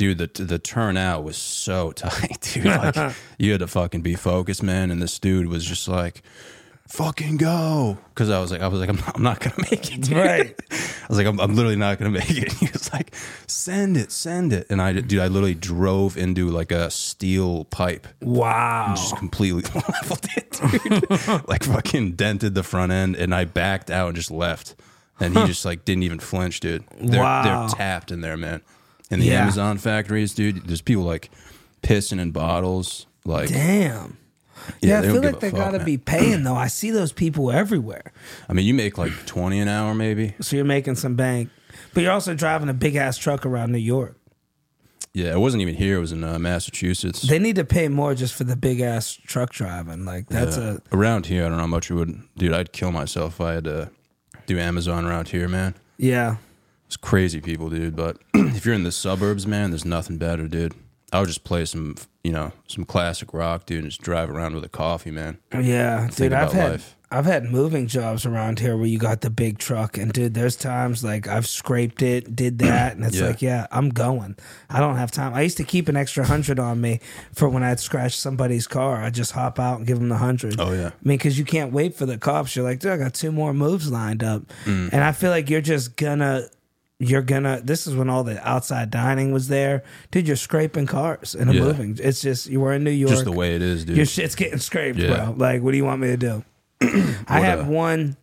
[0.00, 2.64] dude, the the turnout was so tight, dude.
[2.64, 2.96] Like
[3.38, 4.90] you had to fucking be focused, man.
[4.90, 6.22] And this dude was just like,
[6.88, 9.92] "Fucking go," because I was like, I was like, I'm not, I'm not gonna make
[9.94, 10.16] it, dude.
[10.16, 10.54] Right.
[10.70, 12.50] I was like, I'm, I'm literally not gonna make it.
[12.52, 13.14] He was like,
[13.46, 18.06] "Send it, send it," and I, dude, I literally drove into like a steel pipe
[18.22, 18.94] Wow.
[18.96, 21.46] just completely leveled it, dude.
[21.48, 24.74] like fucking dented the front end, and I backed out and just left.
[25.22, 26.82] And he just like didn't even flinch, dude.
[26.98, 27.42] They're, Wow.
[27.66, 28.62] they're tapped in there, man.
[29.10, 29.42] In the Yeah.
[29.42, 31.30] Amazon factories, dude, there's people like
[31.82, 33.06] pissing in bottles.
[33.24, 34.16] Like, Damn.
[34.82, 35.86] Yeah, Yeah, I feel like they gotta man.
[35.86, 36.54] be paying though.
[36.54, 38.12] I see those people everywhere.
[38.48, 40.34] I mean, you make like 20 an hour, maybe.
[40.40, 41.48] So you're making some bank,
[41.94, 44.16] but you're also driving a big ass truck around New York.
[45.12, 45.96] Yeah, it wasn't even here.
[45.96, 47.22] It was in uh, Massachusetts.
[47.22, 50.04] They need to pay more just for the big ass truck driving.
[50.04, 50.76] Like that's Yeah.
[50.92, 51.44] a around here.
[51.46, 52.52] I don't know how much it would, dude.
[52.52, 53.90] I'd kill myself if I had to
[54.46, 55.74] do Amazon around here, man.
[55.98, 56.36] yeah.
[56.90, 57.94] It's crazy people, dude.
[57.94, 60.74] But if you're in the suburbs, man, there's nothing better, dude.
[61.12, 64.56] I would just play some, you know, some classic rock, dude, and just drive around
[64.56, 65.38] with a coffee, man.
[65.52, 66.96] Yeah, dude, I've had life.
[67.12, 70.56] I've had moving jobs around here where you got the big truck, and dude, there's
[70.56, 73.26] times like I've scraped it, did that, and it's Yeah.
[73.28, 74.34] like, yeah, I'm going.
[74.68, 75.32] I don't have time.
[75.32, 76.98] I used to keep an extra hundred on me
[77.32, 78.96] for when I'd scratch somebody's car.
[79.02, 80.58] I'd just hop out and give them the hundred.
[80.60, 80.88] Oh, yeah.
[80.88, 82.56] I mean, because you can't wait for the cops.
[82.56, 84.90] You're like, dude, I got two more moves lined up, Mm.
[84.92, 86.48] and I feel like you're just gonna.
[87.02, 87.62] You're gonna.
[87.64, 90.26] This is when all the outside dining was there, dude.
[90.26, 91.60] You're scraping cars and a Yeah.
[91.62, 91.98] moving.
[91.98, 93.10] It's just you were in New York.
[93.12, 93.96] Just the way it is, dude.
[93.96, 95.08] Your shit's getting scraped, Yeah.
[95.16, 95.34] bro.
[95.36, 96.44] Like, what do you want me to do?
[97.26, 98.16] I had uh, one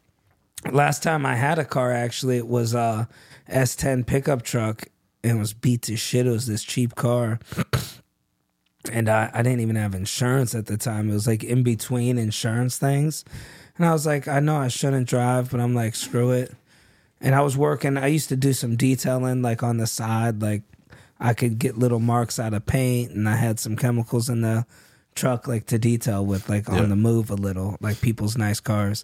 [0.72, 1.92] last time I had a car.
[1.92, 3.10] Actually, it was a
[3.50, 4.84] S10 pickup truck,
[5.24, 6.28] and it was beat to shit.
[6.28, 7.40] It was this cheap car,
[8.92, 11.10] and I, I didn't even have insurance at the time.
[11.10, 13.26] It was like in between insurance things,
[13.78, 16.54] and I was like, I know I shouldn't drive, but I'm like, screw it.
[17.20, 17.98] And I was working.
[17.98, 20.62] I used to do some detailing, like on the side, like
[21.20, 24.66] I could get little marks out of paint, and I had some chemicals in the
[25.16, 26.86] truck, like to detail with, like on Yeah.
[26.86, 29.04] the move a little, like people's nice cars.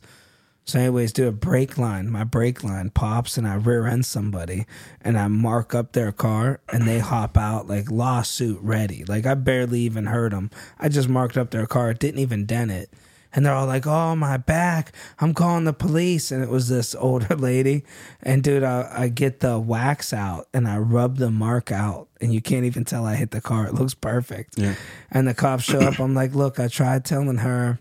[0.65, 2.09] So, anyways, do a brake line.
[2.09, 4.65] My brake line pops, and I rear end somebody,
[5.01, 9.03] and I mark up their car, and they hop out like lawsuit ready.
[9.05, 10.51] Like I barely even heard them.
[10.79, 12.89] I just marked up their car, didn't even dent it,
[13.33, 14.91] and they're all like, "Oh, my back!
[15.19, 17.83] I'm calling the police." And it was this older lady,
[18.21, 22.33] and dude, I, I get the wax out and I rub the mark out, and
[22.33, 23.67] you can't even tell I hit the car.
[23.67, 24.57] It looks perfect.
[24.57, 24.75] Yeah.
[25.11, 25.99] And the cops show up.
[25.99, 27.79] I'm like, "Look, I tried telling her."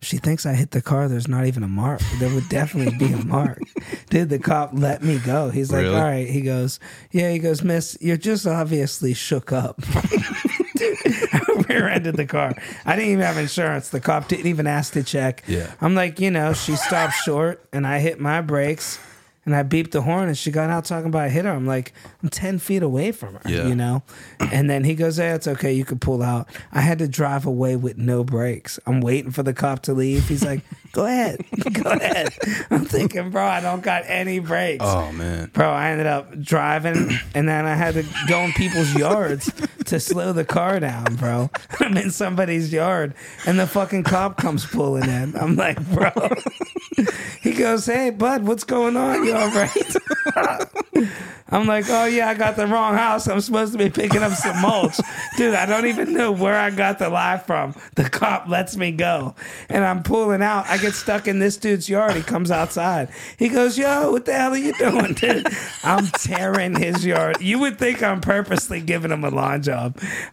[0.00, 1.08] She thinks I hit the car.
[1.08, 2.00] There's not even a mark.
[2.20, 3.58] There would definitely be a mark.
[4.10, 5.50] Dude, the cop let me go.
[5.50, 5.96] He's like, Really?
[5.96, 6.28] all right.
[6.28, 6.78] He goes,
[7.10, 7.32] yeah.
[7.32, 9.80] He goes, Miss, you're just obviously shook up.
[11.68, 12.54] Rear-ended the car.
[12.86, 13.88] I didn't even have insurance.
[13.90, 15.44] The cop didn't even ask to check.
[15.46, 15.72] Yeah.
[15.80, 18.98] I'm like, you know, she stopped short, and I hit my brakes,
[19.46, 21.50] And I beeped the horn, and she got out talking about I hit her.
[21.50, 23.66] I'm like, I'm ten feet away from her, Yeah.
[23.66, 24.02] you know.
[24.52, 25.72] And then he goes, "Hey, it's okay.
[25.72, 28.78] You can pull out." I had to drive away with no brakes.
[28.86, 30.28] I'm waiting for the cop to leave.
[30.28, 30.60] He's like,
[30.92, 31.40] "Go ahead,
[31.72, 32.34] go ahead."
[32.70, 34.84] I'm thinking, bro, I don't got any brakes.
[34.86, 35.48] Oh man.
[35.54, 39.50] Bro, I ended up driving and then I had to go in people's yards
[39.88, 41.50] to slow the car down, bro.
[41.80, 43.14] I'm in somebody's yard
[43.46, 45.36] and the fucking cop comes pulling in.
[45.36, 46.10] I'm like, bro.
[47.40, 49.24] He goes, Hey, bud, what's going on?
[49.24, 49.96] You all right?
[51.50, 53.28] I'm like, Oh, yeah, I got the wrong house.
[53.28, 54.96] I'm supposed to be picking up some mulch.
[55.36, 57.74] Dude, I don't even know where I got the lie from.
[57.94, 59.34] The cop lets me go
[59.68, 60.66] and I'm pulling out.
[60.66, 62.14] I get stuck in this dude's yard.
[62.16, 63.08] He comes outside.
[63.38, 65.46] He goes, Yo, what the hell are you doing, dude?
[65.84, 67.40] I'm tearing his yard.
[67.40, 69.77] You would think I'm purposely giving him a lawn job.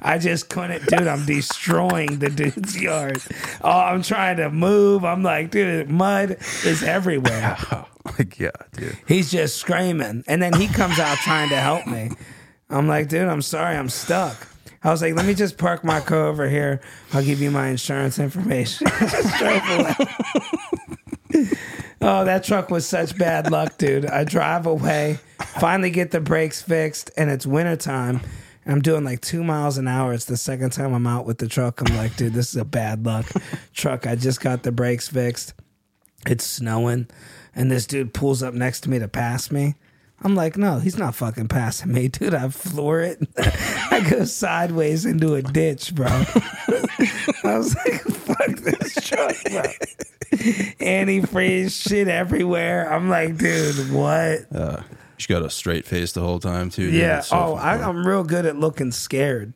[0.01, 1.07] I just couldn't, dude.
[1.07, 3.21] I'm destroying the dude's yard.
[3.61, 5.03] Oh, I'm trying to move.
[5.05, 7.57] I'm like, dude, mud is everywhere.
[7.71, 7.87] Oh
[8.19, 8.97] like yeah, dude.
[9.07, 10.23] He's just screaming.
[10.27, 12.11] And then he comes out trying to help me.
[12.69, 14.47] I'm like, dude, I'm sorry, I'm stuck.
[14.83, 16.81] I was like, let me just park my car over here.
[17.13, 18.85] I'll give you my insurance information.
[18.99, 19.95] Just drove away.
[22.01, 24.05] oh, that truck was such bad luck, dude.
[24.05, 28.21] I drive away, finally get the brakes fixed, and it's wintertime.
[28.65, 30.13] I'm doing like two miles an hour.
[30.13, 31.81] It's the second time I'm out with the truck.
[31.81, 33.25] I'm like, dude, this is a bad luck
[33.73, 34.07] truck.
[34.07, 35.53] I just got the brakes fixed.
[36.27, 37.07] It's snowing,
[37.53, 39.75] and this dude pulls up next to me to pass me.
[40.21, 42.33] I'm like, no, he's not fucking passing me, dude.
[42.33, 43.19] I floor it.
[43.37, 46.07] I go sideways into a ditch, bro.
[46.07, 49.61] I was like, fuck this truck, bro.
[50.79, 52.91] Antifreeze shit everywhere.
[52.91, 54.45] I'm like, dude, what?
[54.51, 54.81] Uh,
[55.17, 56.91] she got a straight face the whole time too.
[56.91, 56.95] dude.
[56.95, 57.19] Yeah.
[57.19, 57.77] It's so oh, I.
[57.77, 59.53] I'm real good at looking scared.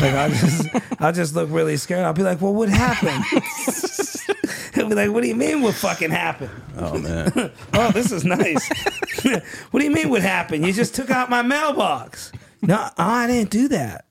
[0.00, 0.68] Like I just,
[1.00, 2.04] I'll just look really scared.
[2.04, 3.24] I'll be like, "Well, what happened?"
[4.74, 5.60] He'll be like, "What do you mean?
[5.60, 7.32] What fucking happened?" oh man.
[7.74, 8.68] Oh, this is nice.
[9.70, 10.08] what do you mean?
[10.08, 10.64] What happened?
[10.66, 12.32] You just took out my mailbox.
[12.62, 14.04] No, oh, I didn't do that.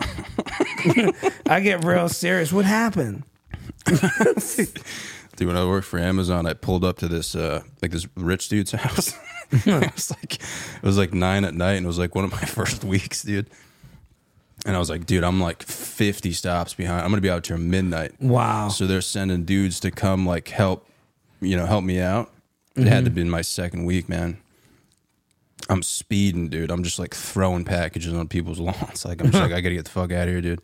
[1.48, 2.52] I get real serious.
[2.52, 3.24] What happened?
[3.86, 8.50] Dude, when I worked for Amazon, I pulled up to this uh like this rich
[8.50, 9.14] dude's house.
[9.66, 12.32] it was like it was like nine at night, and it was like one of
[12.32, 13.48] my first weeks, dude.
[14.66, 17.04] And I was like, dude, I'm like 50 stops behind.
[17.04, 18.14] I'm gonna be out till midnight.
[18.22, 18.70] Wow.
[18.70, 20.88] So they're sending dudes to come like help,
[21.40, 22.32] you know, help me out.
[22.76, 23.16] It had to Mm-hmm.
[23.16, 24.38] be my second week, man.
[25.70, 26.70] I'm speeding, dude.
[26.72, 29.04] I'm just like throwing packages on people's lawns.
[29.06, 30.62] Like I'm just like, I gotta get the fuck out of here, dude.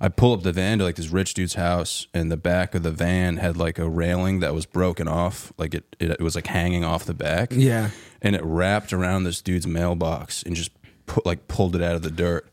[0.00, 2.82] I pull up the van to like this rich dude's house, and the back of
[2.82, 6.34] the van had like a railing that was broken off, like it it, it was
[6.34, 7.52] like hanging off the back.
[7.52, 7.90] Yeah.
[8.22, 10.70] and it wrapped around this dude's mailbox and just
[11.06, 12.46] put like pulled it out of the dirt.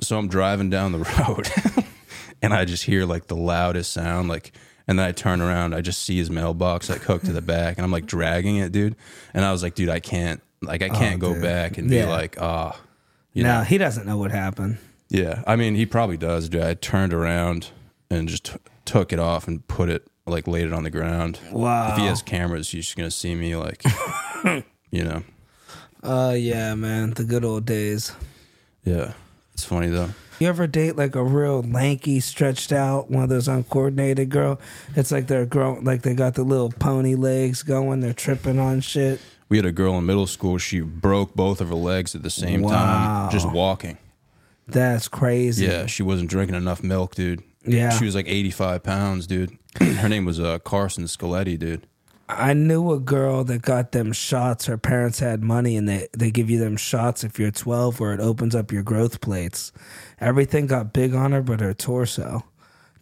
[0.00, 1.48] so I'm driving down the road,
[2.42, 4.52] and I just hear like the loudest sound, like.
[4.86, 7.78] And then I turn around, I just see his mailbox like hooked to the back,
[7.78, 8.96] and I'm like dragging it, dude.
[9.32, 11.42] And I was like, dude, I can't, like, I can't go Oh, dude.
[11.42, 12.04] back and Yeah.
[12.04, 12.78] be like, ah,
[13.32, 14.76] you no, know, he doesn't know what happened.
[15.08, 16.62] Yeah, I mean, he probably does, dude.
[16.62, 17.70] I turned around
[18.10, 21.38] and just t- took it off and put it like laid it on the ground.
[21.52, 21.92] Wow.
[21.92, 23.82] If he has cameras, he's just gonna see me like,
[24.90, 25.22] you know.
[26.02, 28.12] Uh, yeah, man, the good old days.
[28.84, 29.12] Yeah,
[29.52, 30.10] it's funny though.
[30.40, 34.60] You ever date like a real lanky, stretched out one of those uncoordinated girl?
[34.96, 38.00] It's like they're growing, like they got the little pony legs going.
[38.00, 39.20] They're tripping on shit.
[39.48, 40.58] We had a girl in middle school.
[40.58, 42.70] She broke both of her legs at the same Wow.
[42.72, 43.96] time, just walking.
[44.66, 45.66] That's crazy.
[45.66, 47.42] Yeah, she wasn't drinking enough milk, dude.
[47.66, 47.90] Yeah.
[47.90, 49.56] she was like eighty-five pounds, dude.
[49.80, 51.86] Her name was uh, Carson Scaletti, dude.
[52.28, 54.64] I knew a girl that got them shots.
[54.66, 58.14] Her parents had money and they, they give you them shots if you're 12 where
[58.14, 59.72] it opens up your growth plates.
[60.20, 62.44] Everything got big on her but her torso.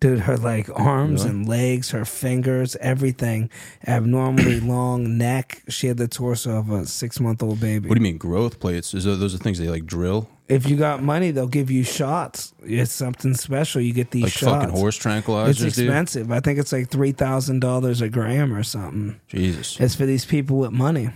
[0.03, 3.51] Dude, her like arms and legs, her fingers, everything.
[3.87, 5.63] Abnormally long neck.
[5.69, 7.89] She had the torso of a six month old baby.
[7.89, 8.95] What do you mean growth plates?
[8.95, 11.85] Is those, those are things they like drill, if you got money, they'll give you
[11.85, 12.53] shots.
[12.65, 13.81] It's something special.
[13.81, 14.65] You get these like shots.
[14.65, 15.67] fucking horse it's tranquilizers, dude?
[15.69, 16.33] expensive.
[16.33, 19.21] I think it's like three thousand dollars a gram or something.
[19.29, 19.79] Jesus.
[19.79, 21.11] It's for these people with money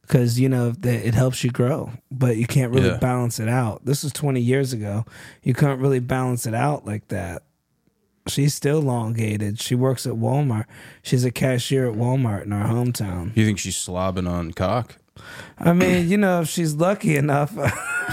[0.00, 2.96] because you know it helps you grow, but you can't really Yeah.
[2.96, 3.84] balance it out.
[3.84, 5.04] This was twenty years ago.
[5.42, 7.42] You couldn't really balance it out like that.
[8.28, 9.60] She's still elongated.
[9.60, 10.66] She works at Walmart.
[11.02, 13.36] She's a cashier at Walmart in our hometown.
[13.36, 14.96] You think she's slobbing on cock?
[15.58, 17.52] I mean, you know, if she's lucky enough,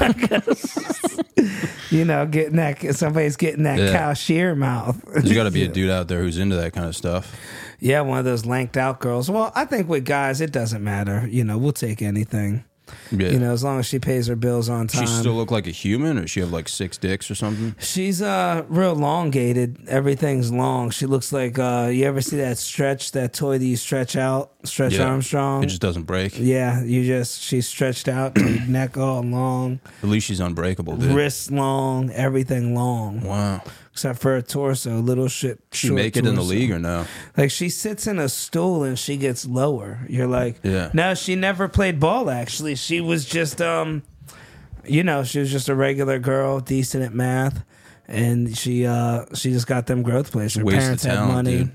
[1.91, 3.91] you know, getting that somebody's getting that Yeah.
[3.91, 5.01] cashier mouth.
[5.13, 7.35] There's got to be a dude out there who's into that kind of stuff.
[7.79, 9.29] Yeah, one of those lanked out girls.
[9.29, 11.27] Well, I think with guys, it doesn't matter.
[11.29, 12.63] You know, we'll take anything.
[13.11, 13.29] Yeah.
[13.29, 15.05] You know, as long as she pays her bills on time.
[15.05, 17.75] she still look like a human, or she have like six dicks or something?
[17.79, 19.87] She's uh real elongated.
[19.87, 20.89] Everything's long.
[20.89, 24.51] She looks like uh you ever see that stretch that toy that you stretch out
[24.67, 25.05] Stretch Yeah.
[25.09, 25.63] Armstrong.
[25.63, 26.37] It just doesn't break.
[26.39, 28.35] yeah, you just she's stretched out,
[28.67, 31.13] neck all long, At least she's unbreakable, dude.
[31.13, 33.61] wrists long, everything long, Wow.
[33.91, 35.59] except for her torso, little shit.
[35.71, 37.05] She make it in the league or no?
[37.37, 39.99] Like she sits in a stool and she gets lower.
[40.09, 40.89] You're like, Yeah.
[40.93, 42.29] No, she never played ball.
[42.29, 44.03] Actually, she was just um,
[44.87, 47.63] you know, she was just a regular girl, decent at math,
[48.07, 50.55] and she uh she just got them growth plates.
[50.55, 51.57] Her Waste parents had money.
[51.57, 51.71] dude.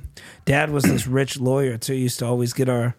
[0.50, 1.94] Dad was this rich lawyer too.
[1.94, 2.96] Used to always get our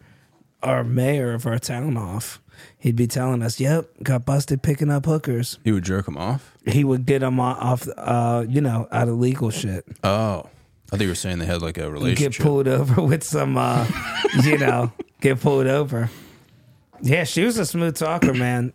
[0.63, 2.41] our mayor of our town off.
[2.77, 6.55] He'd be telling us, "Yep, got busted picking up hookers." He would jerk him off.
[6.65, 9.85] He would get them off, uh, you know, out of legal shit.
[10.01, 10.45] Oh,
[10.93, 12.33] I think you were saying they had like a relationship.
[12.33, 13.85] get pulled over with some uh
[14.43, 16.09] you know get pulled over
[17.01, 18.73] yeah she was a smooth talker man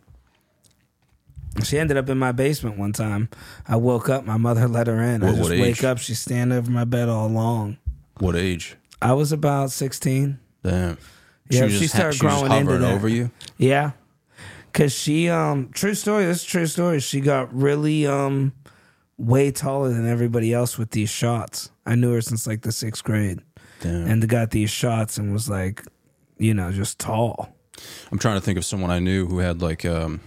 [1.62, 3.28] she ended up in my basement one time
[3.68, 6.70] i woke up my mother let her in i just wake up she's standing over
[6.70, 7.76] my bed all along
[8.18, 8.76] What age?
[9.02, 10.98] i was about 16 Damn.
[11.50, 12.94] Yeah, was she just started she growing into that.
[12.94, 13.30] over you.
[13.58, 13.92] yeah
[14.72, 18.52] because she um true story this is a true story she got really um
[19.18, 23.04] way taller than everybody else with these shots i knew her since like the sixth
[23.04, 23.40] grade
[23.80, 24.06] Damn.
[24.08, 25.82] and got these shots and was like,
[26.38, 27.54] you know, just tall.
[28.10, 30.20] I'm trying to think of someone I knew who had like um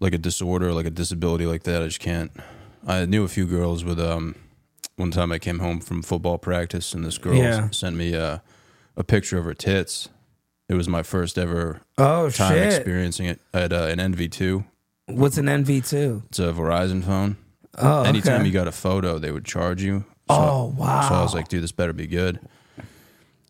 [0.00, 1.82] like a disorder, like a disability like that.
[1.82, 2.30] I just can't.
[2.86, 4.36] I knew a few girls with um
[5.02, 7.68] one time I came home from football practice and this girl Yeah.
[7.70, 8.38] sent me uh,
[8.96, 10.08] a picture of her tits.
[10.68, 12.72] It was my first ever Oh time shit!
[12.72, 13.40] experiencing it.
[13.52, 14.64] at uh, an enV2.
[15.06, 16.22] What's an enV two?
[16.28, 17.36] It's a Verizon phone.
[17.78, 18.46] Oh, Anytime okay.
[18.46, 20.04] you got a photo, they would charge you.
[20.30, 21.08] So, Oh wow!
[21.08, 22.38] So I was like, dude, this better be good.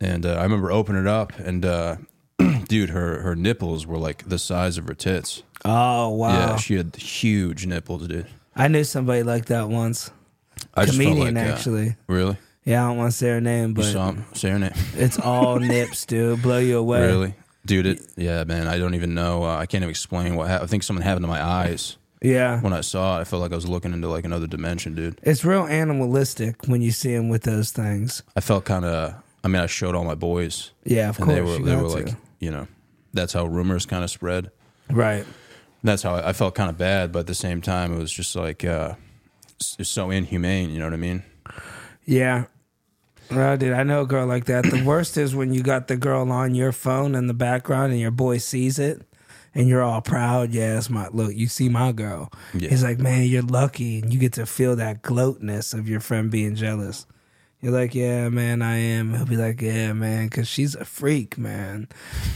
[0.01, 1.97] And uh, I remember opening it up, and uh,
[2.67, 5.43] dude, her her nipples were like the size of her tits.
[5.65, 6.29] oh wow!
[6.31, 8.27] Yeah, she had huge nipples, dude.
[8.57, 10.11] I knew somebody like that once.
[10.74, 11.96] I Comedian, like, actually.
[12.06, 12.37] really?
[12.64, 14.24] Yeah, I don't want to say her name, You but saw him?
[14.35, 14.72] Say her name.
[14.94, 16.42] it's all nips, dude.
[16.42, 17.02] Blow you away.
[17.06, 17.35] Really?
[17.66, 19.44] Dude, it, yeah, man, I don't even know.
[19.44, 20.68] Uh, I can't even explain what happened.
[20.68, 22.61] I think something happened to my eyes Yeah.
[22.61, 23.22] when I saw it.
[23.22, 25.20] I felt like I was looking into like another dimension, dude.
[25.22, 28.22] It's real animalistic when you see him with those things.
[28.37, 31.35] I felt kind of, I mean, I showed all my boys, Yeah, of and course.
[31.37, 32.04] they were, you they got were to.
[32.06, 32.66] like, you know,
[33.12, 34.50] that's how rumors kind of spread.
[34.90, 35.24] right.
[35.85, 38.12] that's how I, I felt kind of bad, but at the same time, it was
[38.12, 38.94] just like uh,
[39.62, 40.70] it's it's so inhumane.
[40.70, 41.22] You know what I mean?
[42.05, 42.46] Yeah.
[43.31, 44.64] Well, dude, I know a girl like that.
[44.64, 48.01] The worst is when you got the girl on your phone in the background and
[48.01, 49.03] your boy sees it
[49.55, 50.51] and you're all proud.
[50.51, 52.31] Yeah, it's my look, you see my girl.
[52.53, 52.70] Yeah.
[52.70, 56.31] He's like, Man, you're lucky and you get to feel that gloatness of your friend
[56.31, 57.07] being jealous.
[57.62, 59.14] You're like, yeah, man, I am.
[59.14, 61.88] He'll be like, yeah, man, because she's a freak, man.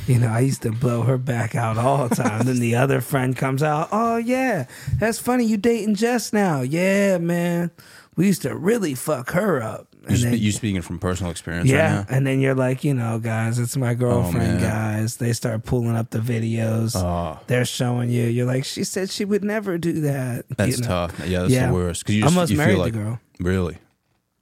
[0.06, 2.46] You know, I used to blow her back out all the time.
[2.46, 4.66] then the other friend comes out, oh, yeah,
[5.00, 5.44] that's funny.
[5.44, 6.60] You dating Jess now.
[6.60, 7.72] Yeah, man.
[8.14, 9.88] We used to really fuck her up.
[10.08, 12.16] You, spe- then- you speaking from personal experience yeah, right now?
[12.16, 14.62] and then you're like, you know, guys, it's my oh, girlfriend, man.
[14.62, 15.16] guys.
[15.16, 16.94] They start pulling up the videos.
[16.94, 18.22] Oh, They're showing you.
[18.26, 20.44] You're like, she said she would never do that.
[20.56, 20.88] that's you know?
[20.88, 21.18] tough.
[21.26, 21.66] Yeah, that's Yeah.
[21.66, 22.04] the worst.
[22.04, 23.20] Because you just almost you married feel like the girl.
[23.40, 23.78] really.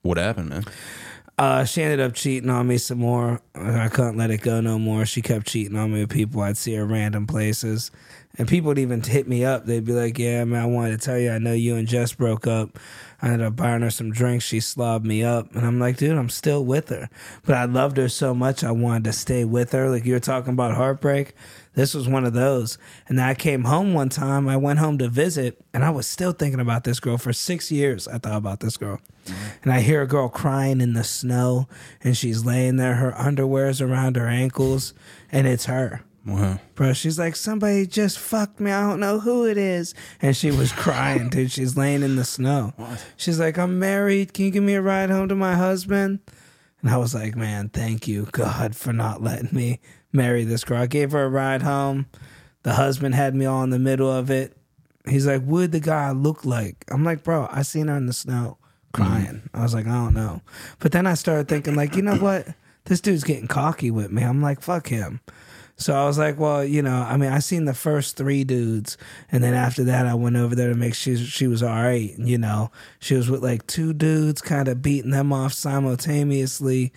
[0.05, 0.65] What happened, man?
[1.39, 3.41] Uh, she ended up cheating on me some more.
[3.55, 5.07] I couldn't let it go no more.
[5.07, 6.43] She kept cheating on me with people.
[6.43, 7.91] I'd see her random places,
[8.37, 9.67] and people would even hit me up.
[9.67, 11.31] They'd be like, "Yeah, man, I wanted to tell you.
[11.31, 12.79] I know you and Jess broke up.
[13.25, 14.45] I ended up buying her some drinks.
[14.45, 17.09] She slobbed me up, and I'm like, dude, I'm still with her.
[17.47, 19.89] But I loved her so much, I wanted to stay with her.
[19.89, 21.33] Like you were talking about heartbreak.
[21.73, 22.77] This was one of those.
[23.09, 24.47] And I came home one time.
[24.47, 27.73] I went home to visit, and I was still thinking about this girl for six
[27.73, 28.07] years.
[28.07, 29.01] I thought about this girl.
[29.25, 29.49] Mm-hmm.
[29.63, 31.67] And I hear a girl crying in the snow,
[32.03, 32.97] and she's laying there.
[32.97, 34.93] Her underwear's around her ankles,
[35.33, 36.03] and it's her.
[36.27, 36.59] Wow.
[36.75, 38.71] Bro, she's like, somebody just fucked me.
[38.71, 39.95] I don't know who it is.
[40.23, 41.51] And she was crying, dude.
[41.51, 42.73] She's laying in the snow.
[43.17, 44.33] She's like, I'm married.
[44.33, 46.21] Can you give me a ride home to my husband?
[46.81, 49.81] And I was like, man, thank you, God, for not letting me
[50.13, 50.83] marry this girl.
[50.83, 52.07] I gave her a ride home.
[52.63, 54.57] The husband had me all in the middle of it.
[55.07, 56.87] He's like, what'd the guy look like?
[56.89, 58.57] I'm like, bro, I seen her in the snow
[58.95, 59.43] crying.
[59.47, 59.57] Mm-hmm.
[59.57, 60.41] I was like, I don't know.
[60.79, 62.49] But then I started thinking, like, you know what?
[62.87, 64.23] This dude's getting cocky with me.
[64.23, 65.21] I'm like, fuck him.
[65.77, 68.97] So I was like, well, you know, I mean, I seen the first three dudes,
[69.33, 72.15] and then after that, I went over there to make sure she was all right.
[72.17, 76.93] You know, she was with like two dudes, kind of beating them off simultaneously,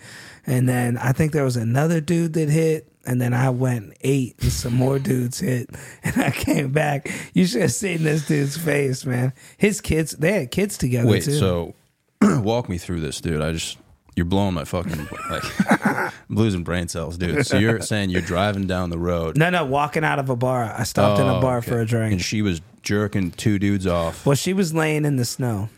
[0.46, 3.94] and then I think there was another dude that hit, and then I went and
[4.02, 5.70] ate, and some more dudes hit,
[6.04, 7.10] and I came back.
[7.34, 9.32] You should have seen this dude's face, man.
[9.56, 11.38] His kids, they had kids together Wait, too.
[11.38, 11.74] so
[12.22, 13.40] walk me through this, dude.
[13.40, 13.76] I just
[14.18, 17.46] you're blowing my fucking like I'm losing brain cells, dude.
[17.46, 19.36] So you're saying you're driving down the road.
[19.38, 20.64] no, no, walking out of a bar.
[20.76, 22.12] I stopped in a Oh, bar for a drink.
[22.14, 24.26] and she was jerking two dudes off.
[24.26, 25.68] Well, she was laying in the snow,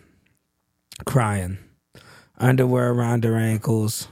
[1.04, 1.58] crying,
[2.38, 4.08] underwear around her ankles,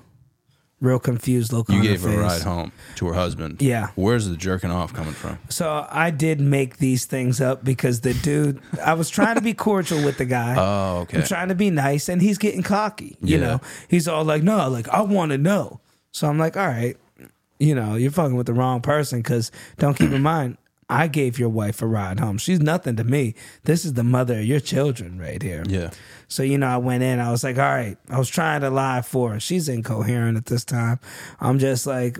[0.80, 2.18] real confused look You on gave her face.
[2.18, 3.60] a ride home to her husband.
[3.60, 3.88] Yeah.
[3.96, 5.38] Where's the jerking off coming from?
[5.48, 9.54] So I did make these things up because the dude, I was trying to be
[9.66, 10.54] cordial with the guy.
[10.56, 11.18] Oh, okay.
[11.18, 13.16] I'm trying to be nice, and he's getting cocky.
[13.20, 13.46] You Yeah.
[13.46, 15.80] know, he's all like, "No, like I want to know."
[16.12, 16.96] So I'm like, "All right,
[17.58, 20.58] you know, you're fucking with the wrong person." Because don't keep in mind,
[20.88, 22.38] I gave your wife a ride home.
[22.38, 23.34] She's nothing to me.
[23.64, 25.62] This is the mother of your children right here.
[25.68, 25.90] Yeah.
[26.28, 27.20] So you know, I went in.
[27.20, 29.40] I was like, "All right." I was trying to lie for her.
[29.40, 30.98] She's incoherent at this time.
[31.40, 32.18] I'm just like.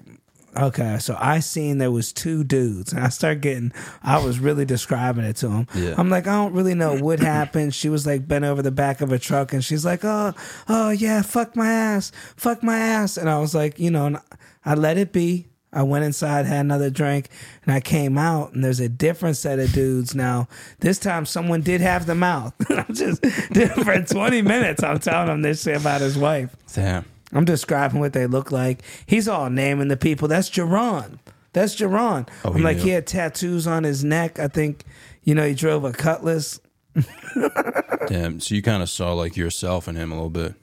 [0.57, 3.71] Okay, so I seen there was two dudes, and I start getting.
[4.03, 5.66] I was really describing it to him.
[5.75, 5.95] Yeah.
[5.97, 7.75] I'm like, I don't really know what happened.
[7.75, 10.33] She was like bent over the back of a truck, and she's like, oh,
[10.69, 14.19] oh yeah, fuck my ass, fuck my ass, and I was like, you know,
[14.64, 15.49] I let it be.
[15.73, 17.29] I went inside, had another drink,
[17.64, 20.49] and I came out, and there's a different set of dudes now.
[20.81, 22.55] This time, someone did have the mouth.
[22.71, 23.25] I'm just
[23.85, 24.83] for 20 minutes.
[24.83, 26.57] I'm telling him this shit about his wife.
[26.73, 27.05] Damn.
[27.33, 28.83] I'm describing what they look like.
[29.05, 30.29] He's all naming the people.
[30.29, 31.19] That's Jerron.
[31.53, 32.29] That's Jerron.
[32.45, 32.85] Oh, I'm like, knew.
[32.85, 34.39] he had tattoos on his neck.
[34.39, 34.85] I think,
[35.23, 36.61] you know, he drove a Cutlass.
[38.09, 38.41] Damn.
[38.41, 40.55] So you kind of saw like yourself in him a little bit.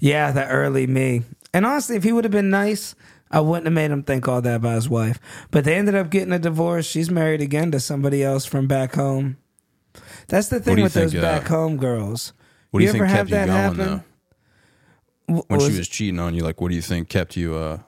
[0.00, 1.22] Yeah, the early me.
[1.54, 2.94] And honestly, if he would have been nice,
[3.30, 5.18] I wouldn't have made him think all that about his wife.
[5.50, 6.86] But they ended up getting a divorce.
[6.86, 9.36] She's married again to somebody else from back home.
[10.28, 12.32] That's the thing with those uh, back home girls.
[12.70, 13.78] What do you, think kept you going happen?
[13.78, 14.02] though?
[15.26, 17.78] When was she was cheating on you, like, what do you think kept you uh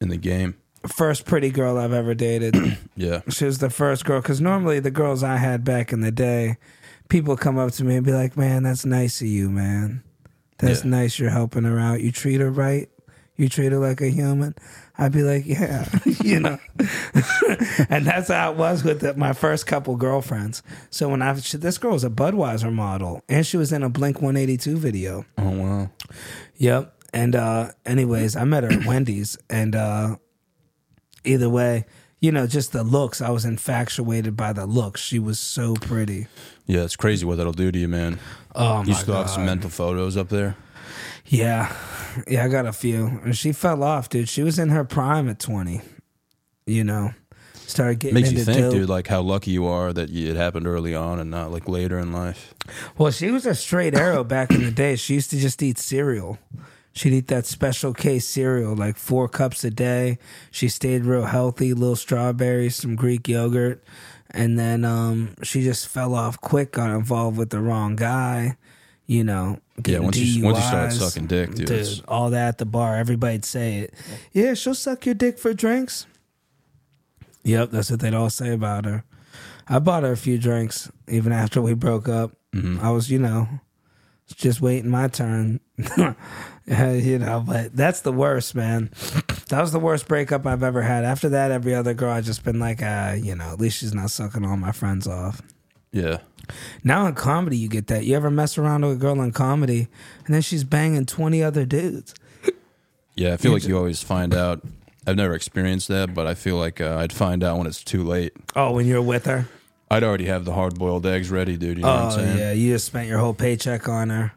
[0.00, 0.56] in the game?
[0.88, 2.56] first pretty girl I've ever dated.
[2.94, 3.22] Yeah.
[3.30, 6.58] She was the first girl because normally the girls I had back in the day,
[7.08, 10.02] people come up to me and be like, "Man, that's nice of you, man.
[10.58, 10.90] That's Yeah.
[10.90, 11.18] nice.
[11.18, 12.02] You're helping her out.
[12.02, 12.90] You treat her right.
[13.36, 14.54] You treat her like a human."
[14.98, 15.88] I'd be like, "Yeah,
[16.22, 16.58] you know."
[17.88, 20.62] and that's how it was with the, my first couple girlfriends.
[20.90, 23.88] So when I she, this girl was a Budweiser model and she was in a
[23.88, 25.24] Blink 182 video.
[25.38, 25.90] Oh wow.
[26.56, 26.94] Yep.
[27.14, 30.16] And uh anyways, I met her at Wendy's and uh
[31.24, 31.86] either way,
[32.20, 35.00] you know, just the looks, I was infatuated by the looks.
[35.00, 36.26] She was so pretty.
[36.66, 38.18] Yeah, it's crazy what that'll do to you, man.
[38.54, 40.56] Oh You still have some mental photos up there.
[41.32, 41.74] Yeah.
[42.28, 43.06] Yeah, I got a few.
[43.24, 44.28] And she fell off, dude.
[44.28, 45.80] She was in her prime at 20.
[46.66, 47.12] You know.
[47.54, 48.72] Started getting Makes you think, dope.
[48.72, 51.98] dude, like how lucky you are that it happened early on and not like later
[51.98, 52.52] in life.
[52.98, 54.94] Well, she was a straight arrow back in the day.
[54.96, 56.38] She used to just eat cereal.
[56.92, 60.18] She'd eat that Special K's cereal, like four cups a day.
[60.50, 63.82] She stayed real healthy, little strawberries, some Greek yogurt.
[64.30, 68.58] And then um, she just fell off quick, got involved with the wrong guy,
[69.06, 69.60] you know.
[69.88, 71.66] Yeah, once you once you start sucking dick, dude.
[71.66, 73.94] Dude, all that at the bar, everybody'd say it.
[74.32, 76.06] Yeah, she'll suck your dick for drinks.
[77.44, 79.04] Yep, that's what they'd all say about her.
[79.68, 82.32] I bought her a few drinks even after we broke up.
[82.54, 82.84] Mm-hmm.
[82.84, 83.48] I was, you know,
[84.34, 85.60] just waiting my turn.
[86.66, 88.90] you know, but that's the worst, man.
[89.48, 91.04] That was the worst breakup I've ever had.
[91.04, 93.94] After that, every other girl, I just been like, ah, you know, at least she's
[93.94, 95.42] not sucking all my friends off.
[95.92, 96.18] yeah.
[96.84, 98.04] Now in comedy, you get that.
[98.04, 99.88] You ever mess around with a girl in comedy,
[100.26, 102.14] and then she's banging twenty other dudes.
[103.14, 104.62] Yeah, I feel like you always find out.
[105.06, 108.04] I've never experienced that, but I feel like uh, I'd find out when it's too
[108.04, 108.32] late.
[108.54, 109.48] Oh, when you're with her.
[109.90, 111.76] I'd already have the hard boiled eggs ready, dude.
[111.78, 112.38] You know what I'm Oh saying?
[112.38, 114.32] yeah, you just spent your whole paycheck on her,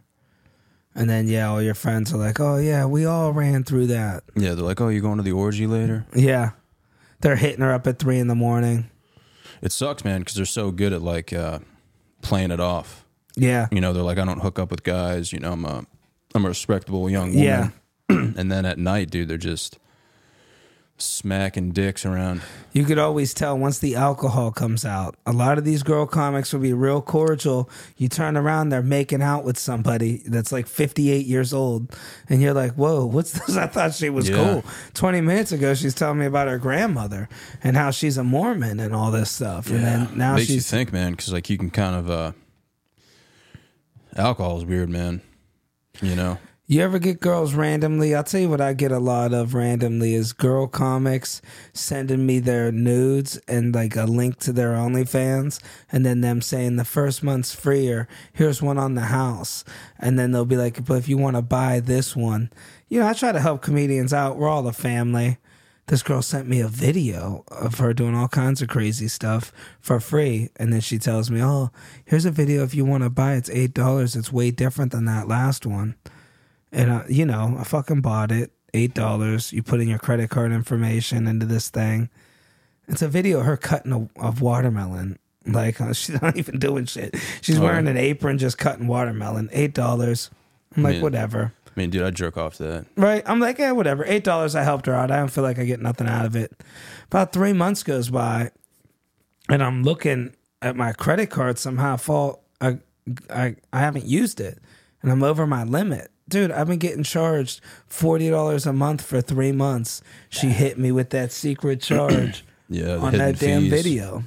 [0.93, 4.24] and then yeah, all your friends are like, "Oh yeah, we all ran through that."
[4.36, 6.51] Yeah, they're like, "Oh, you're going to the orgy later?" Yeah,
[7.22, 8.89] they're hitting her up at three in the morning.
[9.62, 11.60] It sucks, man, because they're so good at like uh,
[12.26, 13.06] playing it off.
[13.38, 15.86] Yeah, You know, they're like, "I don't hook up with guys." You know, I'm a
[16.34, 17.44] I'm a respectable young woman.
[17.44, 17.70] Yeah.
[18.10, 19.78] and then at night, dude, they're just
[20.98, 22.41] smacking dicks around.
[22.72, 25.16] you could always tell once the alcohol comes out.
[25.26, 27.70] A lot of these girl comics will be real cordial.
[27.98, 31.93] You turn around, they're making out with somebody that's like 58 years old,
[32.30, 34.36] and you're like, "Whoa, what's this?" I thought she was Yeah.
[34.38, 34.64] cool.
[34.93, 37.28] 20 minutes ago, she's telling me about her grandmother
[37.62, 40.93] and how she's a Mormon and all this stuff, and then now makes you think,
[40.93, 42.32] man, because like you can kind of uh,
[44.16, 45.22] alcohol is weird, man.
[46.02, 46.38] You know,
[46.68, 48.16] You ever get girls randomly?
[48.16, 51.39] I'll tell you what I get a lot of randomly is girl comics
[51.74, 55.61] sending me their nudes and like a link to their OnlyFans,
[55.91, 59.63] and then them saying the first month's free or here's one on the house,
[59.99, 62.51] and then they'll be like, but if you want to buy this one,
[62.89, 64.36] you know, I try to help comedians out.
[64.36, 65.38] We're all a family.
[65.86, 69.99] This girl sent me a video of her doing all kinds of crazy stuff for
[69.99, 71.70] free, and then she tells me, "Oh,
[72.05, 72.63] here's a video.
[72.63, 74.16] If you want to buy, it's eight dollars.
[74.16, 75.93] It's way different than that last one."
[76.76, 78.52] And uh, you know, I fucking bought it.
[78.74, 79.54] Eight dollars.
[79.54, 82.10] You put in your credit card information into this thing.
[82.90, 85.18] It's a video of her cutting a of watermelon.
[85.48, 87.16] Like uh, she's not even doing shit.
[87.42, 87.62] She's Oh.
[87.64, 89.50] wearing an apron, just cutting watermelon.
[89.54, 90.30] Eight dollars.
[90.76, 91.02] I'm like, Man.
[91.04, 91.54] whatever.
[91.68, 92.86] I mean, dude, I jerk off to that.
[92.98, 93.24] Right?
[93.26, 94.04] I'm like, yeah, whatever.
[94.06, 94.56] Eight dollars.
[94.56, 95.10] I helped her out.
[95.12, 96.52] I don't feel like I get nothing out of it.
[97.08, 98.52] About three months goes by,
[99.50, 101.58] and I'm looking at my credit card.
[101.60, 102.44] Somehow, fall.
[102.60, 102.80] I,
[103.30, 104.60] I, I haven't used it,
[105.02, 106.12] and I'm over my limit.
[106.28, 110.02] Dude, I've been getting charged forty dollars a month for three months.
[110.30, 113.72] She hit me with that secret charge Yeah, on that damn fees.
[113.72, 114.24] video.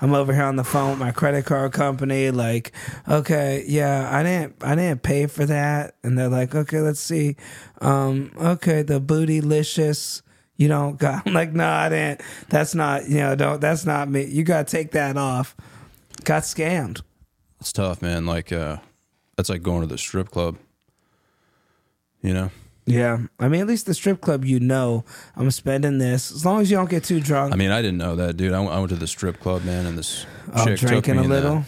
[0.00, 2.72] I'm over here on the phone with my credit card company, like,
[3.08, 7.36] okay, yeah, I didn't, I didn't pay for that, and they're like, okay, let's see,
[7.80, 10.20] um, okay, the bootylicious,
[10.56, 12.20] you don't got, I'm like, no, I didn't.
[12.50, 14.24] That's not, you know, don't, that's not me.
[14.26, 15.56] You got to take that off.
[16.24, 17.00] Got scammed.
[17.60, 18.26] It's tough, man.
[18.26, 18.78] Like, uh,
[19.36, 20.56] that's like going to the strip club.
[22.24, 22.50] You know?
[22.86, 25.04] Yeah, I mean, at least the strip club, you know,
[25.36, 27.52] I'm spending this as long as you don't get too drunk.
[27.52, 28.52] I mean, I didn't know that, dude.
[28.52, 31.14] I went, I went to the strip club, man, and this oh, chick took drinking
[31.16, 31.64] me a in the- little.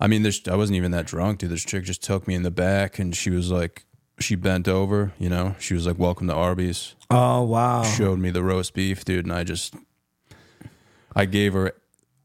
[0.00, 1.50] I mean, this I wasn't even that drunk, dude.
[1.50, 3.84] This chick just took me in the back, and she was like,
[4.18, 5.54] she bent over, you know.
[5.60, 7.84] She was like, "Welcome to Arby's." Oh wow.
[7.84, 9.76] Showed me the roast beef, dude, and I just,
[11.14, 11.72] I gave her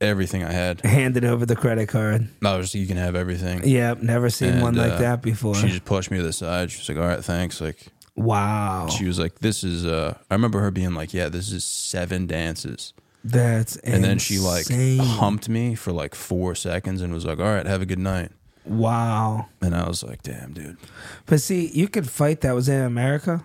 [0.02, 0.82] everything I had.
[0.82, 2.28] Handed over the credit card.
[2.44, 3.62] I was, you can have everything.
[3.66, 5.56] Yeah, never seen And, one like uh, that before.
[5.56, 6.72] She just pushed me to the side.
[6.72, 10.34] She was like, "All right, thanks." Like, Wow, she was like, "This is." uh I
[10.34, 12.94] remember her being like, "Yeah, this is seven dances."
[13.24, 15.00] that's And then she like insane.
[15.00, 18.32] humped me for like four seconds and was like, "All right, have a good night."
[18.66, 20.78] Wow, And I was like, "Damn, dude."
[21.26, 23.44] but see, you could fight that was in America.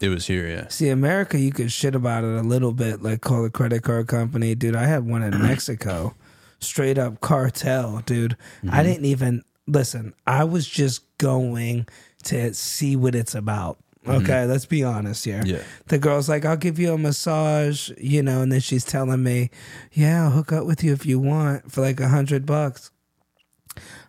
[0.00, 0.68] It was here, yeah.
[0.68, 4.08] See, America, you could shit about it a little bit, like call a credit card
[4.08, 4.74] company, dude.
[4.74, 6.14] I had one in Mexico,
[6.58, 8.36] straight up cartel, dude.
[8.62, 8.74] Mm-hmm.
[8.74, 10.14] I didn't even listen.
[10.26, 11.86] I was just going
[12.24, 13.78] to see what it's about.
[14.08, 15.40] Okay, let's be honest here.
[15.40, 15.56] Mm-hmm.
[15.56, 15.62] Yeah.
[15.88, 19.50] The girl's like, I'll give you a massage, you know, and then she's telling me,
[19.92, 22.90] Yeah, I'll hook up with you if you want for like a hundred bucks.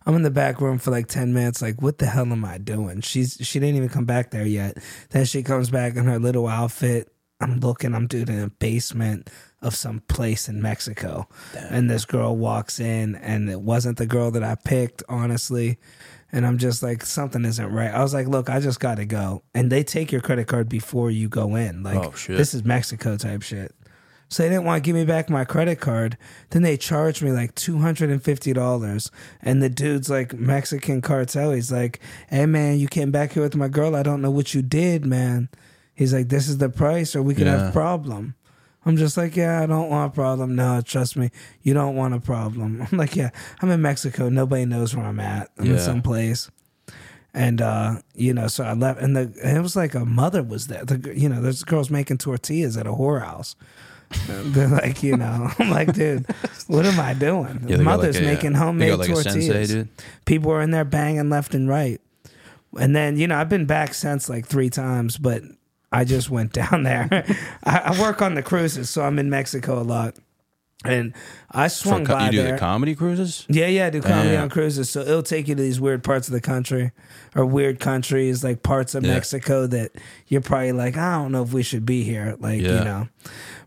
[0.05, 2.57] I'm in the back room for like ten minutes, like, what the hell am I
[2.57, 3.01] doing?
[3.01, 4.77] She's she didn't even come back there yet.
[5.11, 7.11] Then she comes back in her little outfit.
[7.39, 9.29] I'm looking, I'm doing in a basement
[9.61, 11.27] of some place in Mexico.
[11.69, 15.79] And this girl walks in and it wasn't the girl that I picked, honestly.
[16.31, 17.91] And I'm just like, something isn't right.
[17.91, 19.43] I was like, look, I just gotta go.
[19.53, 21.83] And they take your credit card before you go in.
[21.83, 23.75] Like Oh, this is Mexico type shit.
[24.31, 26.17] So they didn't want to give me back my credit card.
[26.51, 29.11] Then they charged me like two hundred and fifty dollars.
[29.41, 31.51] And the dude's like Mexican cartel.
[31.51, 33.93] He's like, "Hey man, you came back here with my girl.
[33.93, 35.49] I don't know what you did, man."
[35.93, 37.57] He's like, "This is the price, or we could Yeah.
[37.65, 38.35] have problem."
[38.85, 40.55] I'm just like, "Yeah, I don't want a problem.
[40.55, 41.29] No, trust me,
[41.61, 44.29] you don't want a problem." I'm like, "Yeah, I'm in Mexico.
[44.29, 45.49] Nobody knows where I'm at.
[45.59, 46.49] I'm in some place."
[47.33, 50.41] And uh, you know, so I left, and the and it was like a mother
[50.41, 50.85] was there.
[50.85, 53.55] The you know, there's girls making tortillas at a whorehouse.
[54.27, 56.25] They're like, you know, I'm like, dude,
[56.67, 57.63] what am I doing?
[57.67, 59.69] Yeah, Mother's like a- making homemade like tortillas.
[59.69, 59.87] sensei.
[60.25, 61.99] People are in there banging left and right.
[62.79, 65.43] And then, you know, I've been back since like three times, but
[65.91, 67.25] I just went down there.
[67.63, 70.15] I, I work on the cruises, so I'm in Mexico a lot.
[70.83, 71.13] And
[71.51, 72.53] I swung co- by you do there.
[72.53, 73.45] the comedy cruises?
[73.47, 74.43] Yeah, yeah, I do comedy Damn.
[74.43, 74.89] on cruises.
[74.89, 76.91] So it'll take you to these weird parts of the country
[77.35, 79.13] or weird countries, like parts of Yeah.
[79.13, 79.91] Mexico that
[80.27, 82.35] you're probably like, I don't know if we should be here.
[82.39, 83.07] Like, you know.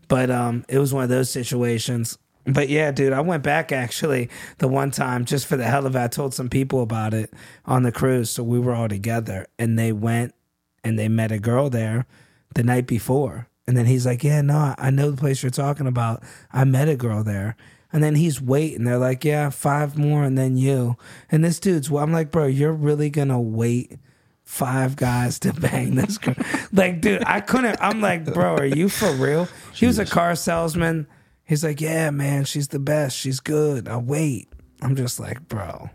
[0.07, 2.17] But um it was one of those situations.
[2.45, 4.29] But yeah, dude, I went back actually
[4.59, 5.99] the one time just for the hell of it.
[5.99, 7.33] I told some people about it
[7.65, 8.29] on the cruise.
[8.29, 10.35] So we were all together and they went
[10.83, 12.05] and they met a girl there
[12.53, 13.47] the night before.
[13.67, 16.23] And then he's like, Yeah, no, I know the place you're talking about.
[16.53, 17.55] I met a girl there.
[17.95, 18.83] And then he's waiting.
[18.83, 20.97] They're like, yeah, five more and then you.
[21.31, 23.97] And this dude's, well, I'm like, bro, you're really going to wait
[24.45, 26.35] five guys to bang this girl?
[26.71, 27.77] like, dude, I couldn't.
[27.81, 29.47] I'm like, bro, are you for real?
[29.73, 31.07] He was a car salesman.
[31.43, 33.17] He's like, yeah, man, she's the best.
[33.17, 33.87] She's good.
[33.87, 34.47] I'll wait.
[34.81, 35.89] I'm just like, bro,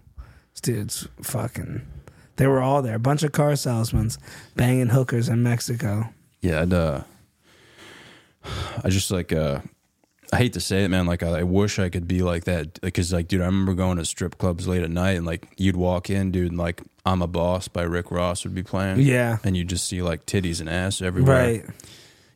[0.53, 1.83] this dude's fucking.
[2.37, 2.95] They were all there.
[2.95, 4.11] A bunch of car salesmen
[4.57, 6.09] banging hookers in Mexico.
[6.41, 7.03] Yeah, I'd, uh,
[8.83, 9.61] I just like, uh,
[10.33, 11.07] I hate to say it, man.
[11.07, 12.81] Like, I, I wish I could be like that.
[12.81, 15.77] Because, like, dude, I remember going to strip clubs late at night and, like, you'd
[15.77, 19.01] walk in, dude, and, like, I'm a Boss by Rick Ross would be playing.
[19.01, 19.39] Yeah.
[19.45, 21.37] And you'd just see, like, titties and ass everywhere.
[21.43, 21.65] Right.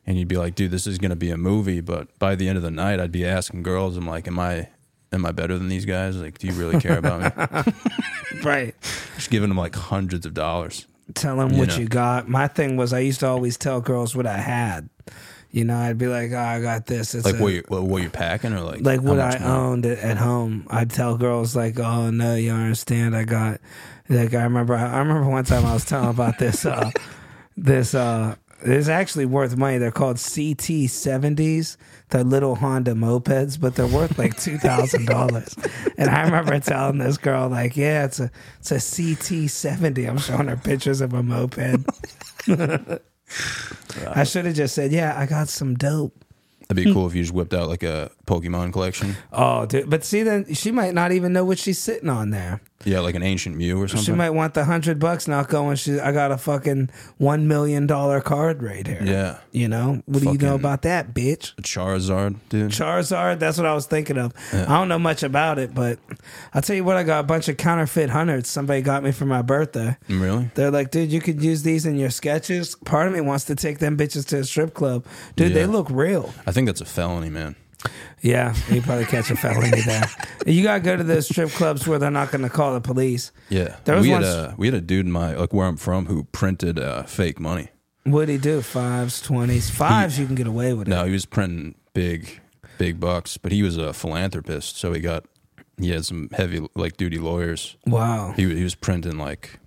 [0.07, 1.81] And you'd be like, dude, this is going to be a movie.
[1.81, 4.69] But by the end of the night, I'd be asking girls, I'm like, am I.
[5.11, 6.17] Am I better than these guys?
[6.17, 7.73] Like, do you really care about me?
[8.43, 8.75] Right.
[9.15, 10.87] Just giving them like hundreds of dollars.
[11.13, 11.77] tell them You what know.
[11.77, 12.27] you got.
[12.27, 14.89] My thing was I used to always tell girls what I had.
[15.51, 17.83] You know, I'd be like, "Oh, I got this." It's Like a- what you what,
[17.83, 20.67] what you're packing or like like what I owned at, at home.
[20.69, 23.15] I'd tell girls like, "Oh no, you understand.
[23.15, 23.61] I got
[24.09, 24.75] like I remember.
[24.75, 26.65] I remember one time I was telling about this.
[26.65, 26.91] Uh,
[27.57, 29.77] this uh, It's actually worth money.
[29.77, 31.77] They're called CT seventies.
[32.09, 35.55] They're little Honda mopeds, but they're worth like two thousand dollars.
[35.97, 40.17] And I remember telling this girl, like, "Yeah, it's a it's a CT seventy." I'm
[40.17, 41.57] showing her pictures of a moped.
[44.07, 46.13] I should have just said, "Yeah, I got some dope."
[46.67, 49.15] That'd be cool if you just whipped out like a Pokemon collection.
[49.31, 49.89] Oh, dude!
[49.89, 52.61] But see, then she might not even know what she's sitting on there.
[52.83, 54.05] Yeah, like an ancient Mew or something.
[54.05, 55.75] She might want the hundred bucks, not going.
[55.75, 59.01] She, I got a fucking one million dollar card right here.
[59.03, 59.37] Yeah.
[59.51, 61.55] you know what do you know about that, bitch?
[61.61, 62.71] Charizard, dude.
[62.71, 63.39] Charizard.
[63.39, 64.33] That's what I was thinking of.
[64.53, 65.99] I don't know much about it, but
[66.53, 66.97] I'll tell you what.
[66.97, 68.49] I got a bunch of counterfeit hundreds.
[68.49, 69.97] Somebody got me for my birthday.
[70.07, 70.51] Mm, really?
[70.53, 72.75] They're like, dude, you could use these in your sketches.
[72.85, 75.05] Part of me wants to take them bitches to a strip club.
[75.35, 76.33] Dude, they look real.
[76.45, 77.55] I think that's a felony, man.
[78.21, 80.09] Yeah, you probably catch a felony there.
[80.47, 83.31] You gotta go to those strip clubs where they're not gonna call the police.
[83.49, 83.77] Yeah.
[83.85, 85.77] There was we had once- a we had a dude in my like where I'm
[85.77, 87.69] from who printed uh, fake money.
[88.03, 88.61] What'd he do?
[88.61, 90.19] Fives, twenties, fives.
[90.19, 90.91] You can get away with it.
[90.91, 92.39] No, he was printing big,
[92.77, 95.25] big bucks, but he was a philanthropist, so he got
[95.79, 97.75] he had some heavy like duty lawyers.
[97.87, 98.33] Wow.
[98.35, 99.59] He he was printing like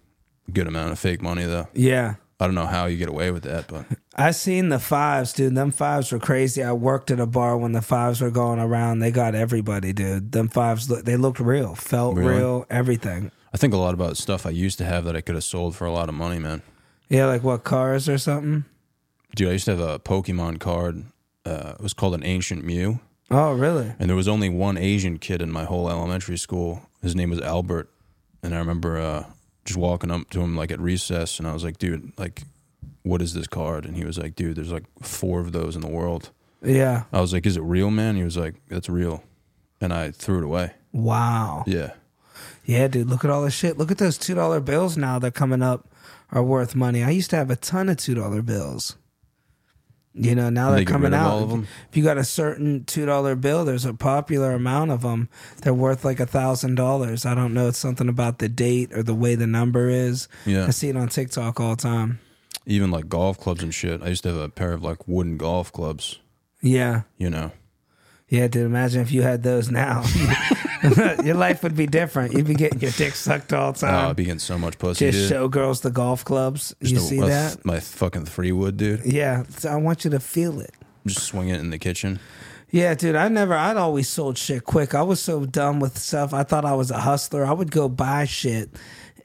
[0.46, 1.66] a good amount of fake money though.
[1.74, 2.14] Yeah.
[2.40, 3.84] I don't know how you get away with that, but
[4.16, 5.54] I seen the fives, dude.
[5.56, 6.62] Them fives were crazy.
[6.62, 9.00] I worked at a bar when the fives were going around.
[9.00, 10.30] They got everybody, dude.
[10.32, 12.36] Them fives, look, they looked real, felt Really?
[12.36, 13.32] real, everything.
[13.52, 15.74] I think a lot about stuff I used to have that I could have sold
[15.74, 16.62] for a lot of money, man.
[17.08, 18.64] Yeah, like what cars or something.
[19.34, 21.04] Dude, I used to have a Pokemon card.
[21.44, 23.92] Uh, it was called an Ancient Mew, Oh, really?
[23.98, 26.82] and there was only one Asian kid in my whole elementary school.
[27.02, 27.88] His name was Albert,
[28.42, 29.24] and I remember uh,
[29.68, 32.42] just walking up to him like at recess, and I was like, "Dude, like,
[33.02, 35.82] what is this card?" And he was like, "Dude, there's like four of those in
[35.82, 36.30] the world."
[36.62, 37.04] Yeah.
[37.12, 39.22] I was like, "Is it real, man?" He was like, "That's real,"
[39.80, 40.72] and I threw it away.
[40.92, 41.64] Wow.
[41.66, 41.92] Yeah,
[42.64, 43.08] Yeah, dude.
[43.08, 43.78] Look at all this shit.
[43.78, 45.18] Look at those two dollar bills now.
[45.18, 45.88] They're coming up
[46.30, 47.02] are worth money.
[47.02, 48.96] I used to have a ton of two dollar bills.
[50.14, 51.48] You know, now They they're coming out.
[51.90, 55.28] If you got a certain two dollar bill, there's a popular amount of them.
[55.62, 57.24] They're worth like a thousand dollars.
[57.24, 57.68] I don't know.
[57.68, 60.26] It's something about the date or the way the number is.
[60.44, 60.66] Yeah.
[60.66, 62.18] I see it on TikTok all the time.
[62.66, 64.02] even like golf clubs and shit.
[64.02, 66.18] I used to have a pair of like wooden golf clubs.
[66.60, 67.52] Yeah, You know,
[68.28, 68.66] yeah, dude.
[68.66, 70.02] Imagine if you had those now.
[71.24, 72.34] Your life would be different.
[72.34, 74.10] You'd be getting your dick sucked all the oh, time.
[74.10, 75.28] I'd be getting so much pussy, Just dude.
[75.28, 76.74] show girls the golf clubs.
[76.80, 77.64] Just you a- see a- that?
[77.64, 79.04] My fucking three wood, dude.
[79.04, 80.74] Yeah, so I want you to feel it.
[81.06, 82.20] Just swing it in the kitchen.
[82.70, 84.94] Yeah, dude, I never, I'd always sold shit quick.
[84.94, 86.34] I was so dumb with stuff.
[86.34, 87.46] I thought I was a hustler.
[87.46, 88.70] I would go buy shit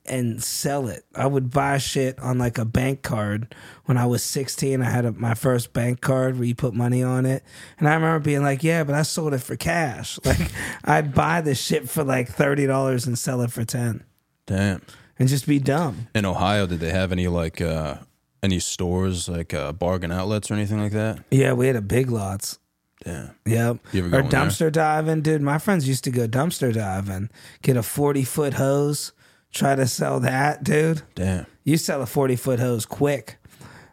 [0.06, 1.06] and sell it.
[1.16, 3.56] I would buy shit on like a bank card.
[3.86, 7.02] When I was 16, I had a, my first bank card where you put money
[7.02, 7.44] on it.
[7.80, 10.20] And I remember being like, yeah, but I sold it for cash.
[10.26, 10.52] Like,
[10.84, 14.04] I'd buy the shit for like $30 and sell it for 10
[14.46, 14.82] Damn.
[15.20, 16.08] and just be dumb.
[16.16, 17.96] In Ohio, did they have any like uh
[18.42, 21.24] any stores like uh bargain outlets or anything like that?
[21.32, 22.60] Yeah, we had a big lots.
[23.04, 23.32] Damn.
[23.46, 23.78] Yep.
[23.94, 24.24] Or in there?
[24.24, 25.42] dumpster diving, dude.
[25.42, 27.30] My friends used to go dumpster diving,
[27.62, 29.12] get a 40 foot hose,
[29.54, 31.04] try to sell that, dude.
[31.16, 31.46] Damn.
[31.64, 33.38] You sell a 40 foot hose quick.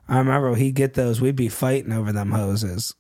[0.08, 2.94] I remember he'd get those, we'd be fighting over them hoses.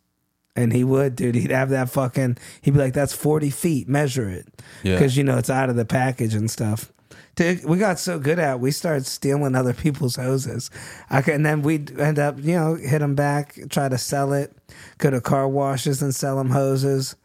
[0.54, 1.34] And he would, dude.
[1.34, 4.46] He'd have that fucking, he'd be like, that's 40 feet, measure it.
[4.82, 4.94] Yeah.
[4.94, 6.92] Because, you know, it's out of the package and stuff.
[7.36, 10.70] Dude, we got so good at it, we started stealing other people's hoses.
[11.08, 14.32] I could, and then we'd end up, you know, hit them back, try to sell
[14.32, 14.52] it,
[14.98, 17.16] go to car washes and sell them hoses.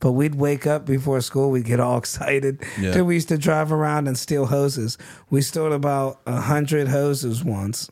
[0.00, 2.62] But we'd wake up before school, we'd get all excited.
[2.80, 2.92] Yeah.
[2.92, 4.98] Dude, we used to drive around and steal hoses.
[5.28, 7.90] We stole about a hundred hoses once.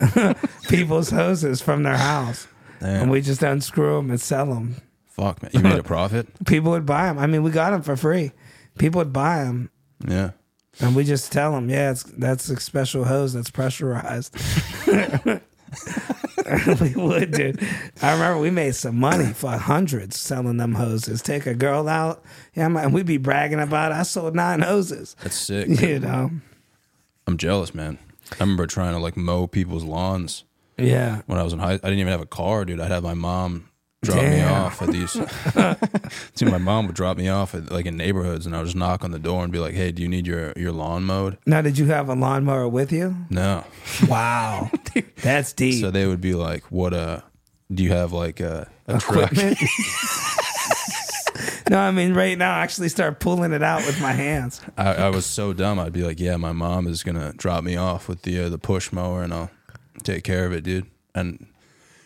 [0.68, 2.48] People's hoses from their house.
[2.80, 3.02] Damn.
[3.02, 4.76] And we just unscrew them and sell them.
[5.06, 5.50] Fuck man.
[5.54, 6.26] You made a profit?
[6.46, 7.18] People would buy them.
[7.18, 8.32] I mean, we got them for free.
[8.78, 9.70] People would buy them.
[10.06, 10.32] Yeah.
[10.80, 14.34] And we just tell them, yeah, it's that's a special hose that's pressurized.
[16.80, 17.60] We would, dude.
[18.02, 21.22] I remember we made some money for hundreds selling them hoses.
[21.22, 22.22] Take a girl out,
[22.54, 23.96] yeah, and we'd be bragging about it.
[23.96, 25.16] I sold nine hoses.
[25.22, 25.68] That's sick.
[25.80, 26.30] You know,
[27.26, 27.98] I'm jealous, man.
[28.32, 30.44] I remember trying to like mow people's lawns
[30.78, 31.22] yeah.
[31.26, 32.80] when I was in high I didn't even have a car, dude.
[32.80, 33.68] I'd have my mom
[34.04, 35.12] drop me off at these
[36.34, 38.76] See, my mom would drop me off at like in neighborhoods and I would just
[38.76, 41.38] knock on the door and be like, Hey, do you need your, your lawn mowed?
[41.46, 43.16] Now, did you have a lawnmower with you?
[43.30, 43.64] No.
[44.08, 44.70] Wow,
[45.22, 45.80] that's deep.
[45.80, 46.92] So they would be like, "What?
[46.94, 47.20] Uh,
[47.72, 49.32] do you have like a, a truck?"
[51.70, 54.60] No, I mean right now, I actually start pulling it out with my hands.
[54.76, 55.78] I, I was so dumb.
[55.78, 58.58] I'd be like, "Yeah, my mom is gonna drop me off with the uh, the
[58.58, 59.50] push mower, and I'll
[60.02, 61.46] take care of it, dude." And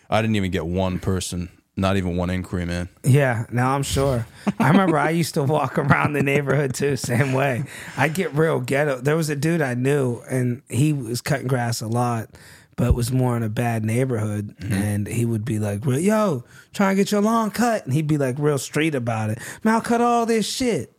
[0.09, 1.49] I didn't even get one person,
[1.79, 2.89] not even one inquiry, man.
[3.03, 4.25] Yeah, now I'm sure.
[4.59, 7.63] I remember I used to walk around the neighborhood too, same way.
[7.97, 8.99] I get real ghetto.
[9.01, 12.29] There was a dude I knew, and he was cutting grass a lot,
[12.75, 14.55] but was more in a bad neighborhood.
[14.59, 14.73] Mm-hmm.
[14.73, 18.17] And he would be like, "Yo, try and get your lawn cut," and he'd be
[18.17, 19.39] like real street about it.
[19.63, 20.98] Man, I'll cut all this shit.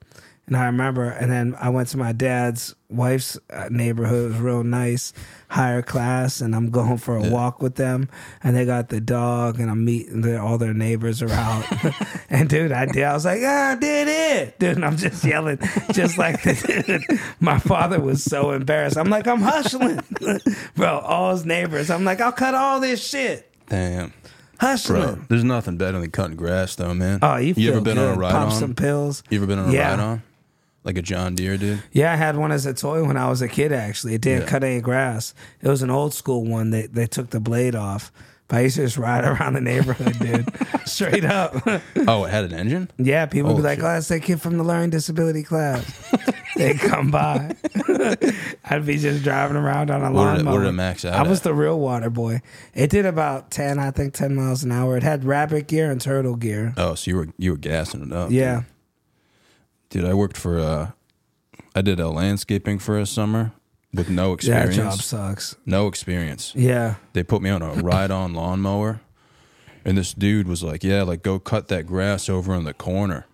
[0.50, 4.24] And I remember, and then I went to my dad's wife's uh, neighborhood.
[4.24, 5.12] It was real nice,
[5.48, 8.08] higher class, and I'm going for a walk with them.
[8.42, 11.64] And they got the dog, and I'm meeting their, all their neighbors are out.
[12.30, 13.04] and dude, I did.
[13.04, 15.60] I was like, "Ah, I did it, dude!" And I'm just yelling,
[15.92, 17.04] just like dude.
[17.38, 18.98] My father was so embarrassed.
[18.98, 20.00] I'm like, I'm hustling,
[20.74, 20.98] bro.
[20.98, 21.90] All his neighbors.
[21.90, 24.12] I'm like, I'll cut all this shit, Damn.
[24.58, 25.02] hustling.
[25.14, 27.20] Bro, there's nothing better than cutting grass, though, man.
[27.22, 28.50] Oh, you, feel ever been on a ride on?
[28.50, 29.22] some pills.
[29.30, 29.90] You ever been on a Yeah.
[29.92, 30.22] ride on?
[30.82, 31.82] Like a John Deere, dude?
[31.92, 33.70] Yeah, I had one as a toy when I was a kid.
[33.72, 34.48] Actually, it didn't Yeah.
[34.48, 35.34] cut any grass.
[35.60, 36.70] It was an old school one.
[36.70, 38.10] They they took the blade off.
[38.48, 40.48] But I used to just ride around the neighborhood, dude,
[40.86, 41.54] straight up.
[42.08, 42.90] Oh, it had an engine?
[42.98, 43.84] yeah, people would be Oh, like, shit.
[43.84, 45.84] "Oh, that's that kid from the learning disability class."
[46.56, 47.54] they come by.
[48.64, 50.54] I'd be just driving around on a What did, it, lawnmower.
[50.54, 51.44] what did it max out I was at?
[51.44, 52.40] the real water boy.
[52.74, 54.96] It did about ten, I think, ten miles an hour.
[54.96, 56.72] It had rabbit gear and turtle gear.
[56.76, 58.30] Oh, so you were you were gassing it up.
[58.30, 58.64] Yeah, Dude,
[59.96, 60.90] I worked for uh
[61.74, 63.52] I did a landscaping for a summer
[63.92, 64.76] with no that experience.
[64.76, 65.56] job sucks.
[65.66, 66.52] No experience.
[66.56, 69.00] Yeah, They put me on a ride on lawnmower
[69.84, 73.26] and this dude was like, "Yeah, like go cut that grass over in the corner."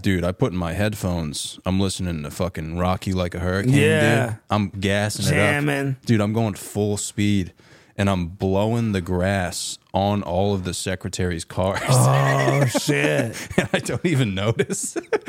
[0.00, 1.58] Dude, I put in my headphones.
[1.66, 3.74] I'm listening to fucking Rock You like a hurricane.
[3.74, 4.26] Yeah.
[4.26, 4.36] dude.
[4.48, 5.74] I'm gassing Jamming.
[5.88, 6.06] it up.
[6.06, 7.52] Dude, I'm going full speed
[7.96, 11.82] and I'm blowing the grass on all of the secretary's cars.
[11.84, 13.36] Oh shit.
[13.58, 14.96] and I don't even notice.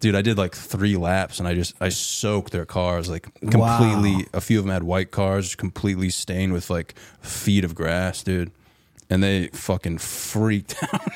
[0.00, 4.16] Dude, I did like three laps and I just I soaked their cars like completely.
[4.16, 4.22] Wow.
[4.34, 8.52] A few of them had white cars, completely stained with like feet of grass, dude.
[9.10, 11.08] And they fucking freaked out.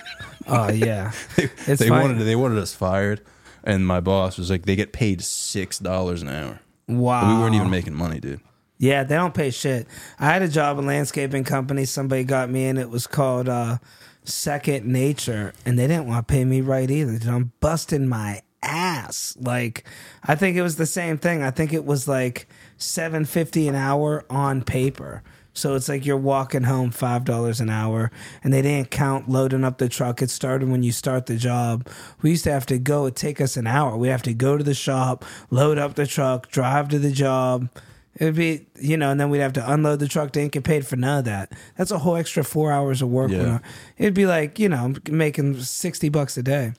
[0.47, 1.13] Oh yeah.
[1.37, 3.21] they It's they wanted they wanted us fired,
[3.63, 6.61] and my boss was like, they get paid six dollars an hour.
[6.89, 7.35] Wow.
[7.35, 8.41] We weren't even making money, dude.
[8.79, 9.87] Yeah, they don't pay shit.
[10.19, 11.85] I had a job in landscaping company.
[11.85, 12.79] Somebody got me in.
[12.79, 13.79] It was called uh,
[14.25, 17.17] Second Nature, and they didn't want to pay me right either.
[17.17, 19.37] Dude, I'm busting my ass.
[19.41, 19.85] Like,
[20.23, 21.43] I think it was the same thing.
[21.43, 22.49] I think it was like
[22.79, 25.23] seven fifty an hour on paper.
[25.55, 28.11] So it's like you're walking home five dollars an hour,
[28.43, 30.23] and they didn't count loading up the truck.
[30.23, 31.87] It started when you start the job.
[32.23, 33.07] We used to have to go.
[33.07, 33.97] It take us an hour.
[33.97, 37.69] We have to go to the shop, load up the truck, drive to the job.
[38.17, 40.33] It'd be, you know, and then we'd have to unload the truck.
[40.33, 41.53] They didn't get paid for none of that.
[41.77, 43.31] That's a whole extra four hours of work.
[43.31, 43.61] Yeah.
[43.97, 46.75] It'd be like, you know, making 60 bucks a day.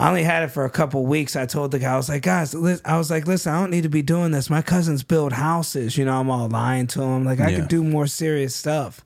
[0.00, 1.36] I only had it for a couple weeks.
[1.36, 3.82] I told the guy, I was like, guys, I was like, listen, I don't need
[3.82, 4.48] to be doing this.
[4.48, 5.98] My cousins build houses.
[5.98, 7.24] You know, I'm all lying to him.
[7.24, 7.58] Like, I Yeah.
[7.60, 9.04] could do more serious stuff.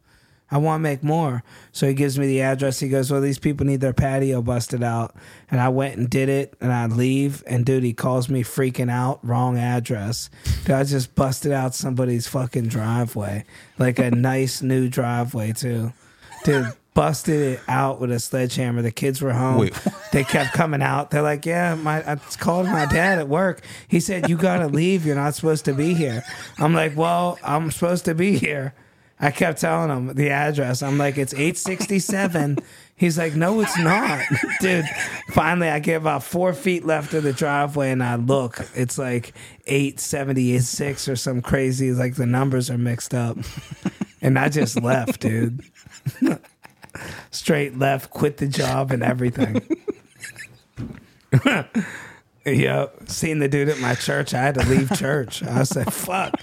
[0.50, 1.42] I want to make more.
[1.72, 2.78] So he gives me the address.
[2.78, 5.16] He goes, Well, these people need their patio busted out.
[5.50, 6.54] And I went and did it.
[6.60, 7.42] And I leave.
[7.46, 9.18] And dude, he calls me freaking out.
[9.26, 10.30] Wrong address.
[10.64, 13.44] Dude, I just busted out somebody's fucking driveway.
[13.78, 15.92] Like a nice new driveway, too.
[16.44, 18.82] Dude, busted it out with a sledgehammer.
[18.82, 19.58] The kids were home.
[19.58, 19.78] Wait.
[20.12, 21.10] They kept coming out.
[21.10, 23.62] They're like, Yeah, my I called my dad at work.
[23.88, 25.04] He said, You got to leave.
[25.04, 26.24] You're not supposed to be here.
[26.58, 28.74] I'm like, Well, I'm supposed to be here.
[29.20, 30.82] I kept telling him the address.
[30.82, 32.58] I'm like, it's 867.
[32.96, 34.22] He's like, no, it's not.
[34.60, 34.84] Dude,
[35.30, 38.58] finally, I get about four feet left of the driveway and I look.
[38.74, 39.32] It's like
[39.66, 43.38] 876 or some crazy, like the numbers are mixed up.
[44.20, 45.62] And I just left, dude.
[47.30, 49.60] Straight left, quit the job and everything.
[52.46, 53.08] Yep.
[53.08, 54.34] Seen the dude at my church.
[54.34, 55.42] I had to leave church.
[55.42, 56.34] I said, fuck.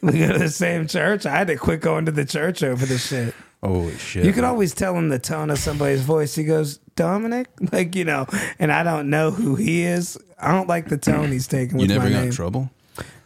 [0.00, 1.26] We go to the same church.
[1.26, 3.34] I had to quit going to the church over the shit.
[3.62, 4.24] Holy shit!
[4.24, 6.34] You can always tell him the tone of somebody's voice.
[6.34, 7.48] He goes, Dominic?
[7.72, 8.26] Like, you know,
[8.58, 10.18] and I don't know who he is.
[10.40, 12.28] I don't like the tone he's taking You with never my got name.
[12.30, 12.70] in trouble.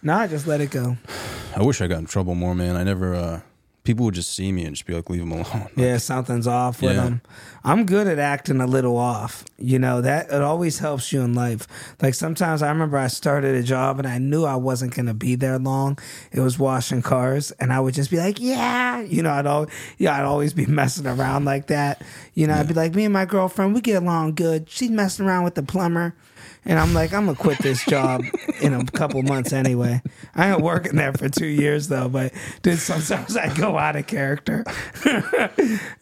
[0.03, 0.97] No, I just let it go.
[1.55, 2.77] I wish I got in trouble more, man.
[2.77, 3.15] I never.
[3.15, 3.41] uh
[3.87, 6.83] People would just see me and just be like, "Leave him alone." Yeah, something's off
[6.83, 7.05] with Yeah.
[7.05, 7.21] him.
[7.65, 9.45] I'm good at acting a little off.
[9.59, 11.67] You know, that it always helps you in life.
[12.03, 15.15] Like sometimes I remember I started a job and I knew I wasn't going to
[15.15, 15.99] be there long.
[16.33, 19.71] It was washing cars and I would just be like, "Yeah." You know, I'd always
[19.99, 22.03] yeah, I'd always be messing around like that.
[22.35, 24.69] You know, I'd be like, "Me and my girlfriend, we get along good.
[24.69, 26.15] She's messing around with the plumber."
[26.67, 28.23] And I'm like, I'm gonna quit this job
[28.61, 30.03] in a couple months anyway.
[30.35, 34.09] I ain't working there for two years though, but dude, sometimes I go out of
[34.09, 34.65] character.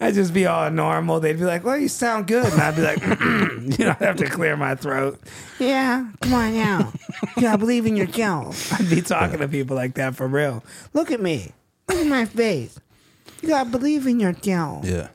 [0.00, 1.20] I just be all normal.
[1.20, 3.02] They'd be like, "Well, you sound good," and I'd be like,
[3.78, 5.20] "You know, I have to clear my throat."
[5.58, 6.92] Yeah, come on now.
[7.36, 8.54] Yeah, I believe in your gal.
[8.72, 10.64] I'd be talking to people like that for real.
[10.94, 11.52] Look at me.
[11.88, 12.80] Look at my face.
[13.42, 14.80] You gotta believe in your gal.
[14.82, 15.08] Yeah.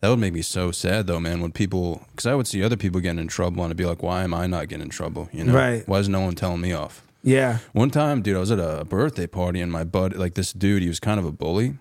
[0.00, 1.40] That would make me so sad though, man.
[1.40, 4.02] When people, because I would see other people getting in trouble, and I'd be like,
[4.02, 5.86] "Why am I not getting in trouble?" You know, Right.
[5.86, 7.02] Why is no one telling me off?
[7.22, 7.58] Yeah.
[7.72, 10.82] One time, dude, I was at a birthday party, and my bud, like this dude,
[10.82, 11.74] he was kind of a bully,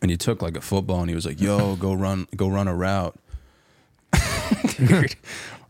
[0.00, 2.68] and he took like a football and he was like, "Yo, go run, go run
[2.68, 3.16] a route."
[4.76, 5.16] Dude,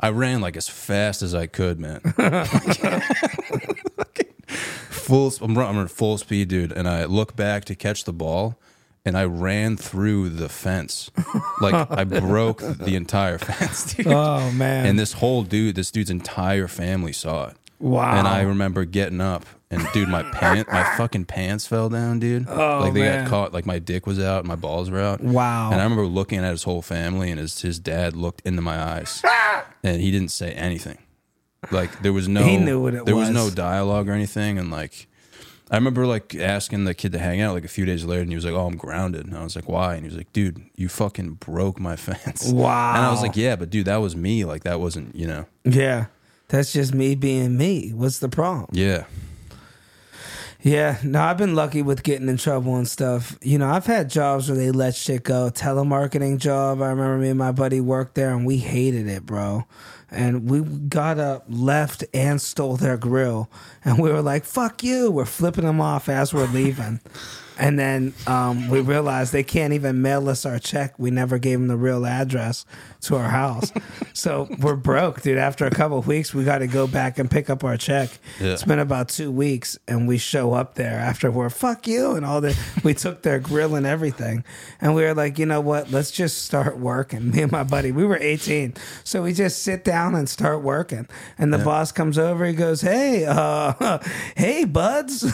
[0.00, 2.00] I ran like as fast as I could, man.
[4.90, 8.58] full, I'm running I'm full speed, dude, and I look back to catch the ball,
[9.04, 11.10] and I ran through the fence,
[11.60, 14.06] like I broke the entire fence, dude.
[14.08, 14.86] Oh man.
[14.86, 17.56] And this whole dude, this dude's entire family saw it.
[17.78, 18.16] Wow.
[18.16, 22.46] And I remember getting up and dude, my pant, my fucking pants fell down, dude.
[22.46, 23.24] Oh, like they man.
[23.24, 25.22] got caught, like my dick was out, my balls were out.
[25.22, 25.72] Wow.
[25.72, 28.78] And I remember looking at his whole family, and his his dad looked into my
[28.78, 29.22] eyes,
[29.82, 30.98] and he didn't say anything.
[31.70, 33.28] Like there was no, He knew what it there was.
[33.28, 33.34] was.
[33.34, 35.08] no dialogue or anything, and like.
[35.70, 38.30] I remember like asking the kid to hang out like a few days later, and
[38.30, 40.32] he was like, "Oh, I'm grounded." And I was like, "Why?" And he was like,
[40.32, 42.94] "Dude, you fucking broke my fence." Wow.
[42.94, 44.44] And I was like, "Yeah, but dude, that was me.
[44.44, 46.06] Like that wasn't, you know." yeah.
[46.48, 47.92] That's just me being me.
[47.94, 48.66] What's the problem?
[48.72, 49.04] Yeah,
[50.64, 53.36] Yeah, no, I've been lucky with getting in trouble and stuff.
[53.42, 55.50] You know, I've had jobs where they let shit go.
[55.50, 56.80] Telemarketing job.
[56.80, 59.64] I remember me and my buddy worked there and we hated it, bro.
[60.08, 63.50] And we got up, left, and stole their grill.
[63.84, 65.10] And we were like, fuck you.
[65.10, 67.00] We're flipping them off as we're leaving.
[67.62, 70.98] and then um, we realized they can't even mail us our check.
[70.98, 72.66] We never gave them the real address
[73.02, 73.72] to our house.
[74.12, 75.38] so we're broke, dude.
[75.38, 78.10] After a couple of weeks, we got to go back and pick up our check.
[78.40, 78.54] Yeah.
[78.54, 82.26] It's been about two weeks, and we show up there after we're fuck you and
[82.26, 82.58] all the.
[82.82, 84.42] We took their grill and everything,
[84.80, 85.92] and we were like, you know what?
[85.92, 87.30] Let's just start working.
[87.32, 91.06] Me and my buddy, we were eighteen, so we just sit down and start working.
[91.38, 93.98] And the boss comes over, he goes, "Hey, uh,
[94.36, 95.30] hey, buds,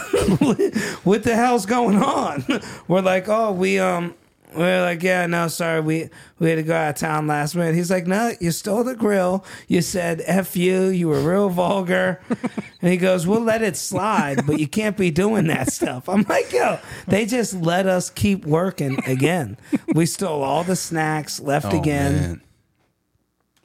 [1.05, 2.17] what the hell's going on?"
[2.88, 4.14] We're like, "Oh, we um."
[4.56, 6.08] We're like, yeah, no, sorry, we
[6.38, 7.74] we had to go out of town last minute.
[7.74, 9.44] He's like, no, you stole the grill.
[9.66, 10.84] You said f you.
[10.86, 12.22] You were real vulgar.
[12.80, 16.08] and he goes, we'll let it slide, but you can't be doing that stuff.
[16.08, 19.58] I'm like, yo, they just let us keep working again.
[19.94, 22.12] We stole all the snacks, left Oh, again.
[22.14, 22.40] man.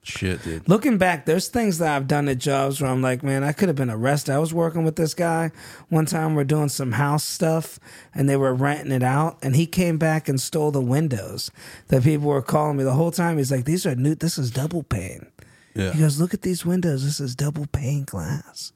[0.06, 0.68] Shit, dude.
[0.68, 3.70] Looking back, there's things that I've done at jobs where I'm like, man, I could
[3.70, 4.34] have been arrested.
[4.34, 5.52] I was working with this guy
[5.88, 6.36] one time.
[6.36, 7.80] We're doing some house stuff,
[8.14, 11.52] and they were renting it out, and he came back and stole the windows
[11.88, 13.38] that people were calling me the whole time.
[13.38, 14.14] He's like, these are new.
[14.14, 15.28] This is double pane.
[15.74, 15.94] Yeah.
[15.94, 17.06] He goes, look at these windows.
[17.06, 18.74] This is double pane glass,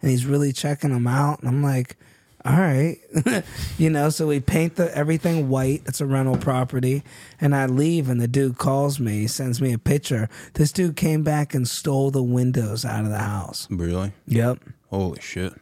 [0.00, 1.40] and he's really checking them out.
[1.40, 1.96] And I'm like,
[2.44, 2.98] all right,
[3.78, 4.10] you know.
[4.10, 5.82] So we paint the everything white.
[5.86, 7.02] It's a rental property,
[7.40, 10.28] and I leave, and the dude calls me, sends me a picture.
[10.54, 13.66] This dude came back and stole the windows out of the house.
[13.70, 14.12] Really?
[14.26, 14.60] Yep,
[14.90, 15.52] Holy shit.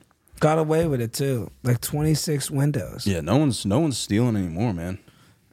[0.40, 1.50] got away with it too.
[1.62, 3.06] Like 26 windows.
[3.06, 4.98] Yeah, no one's no one's stealing anymore, man.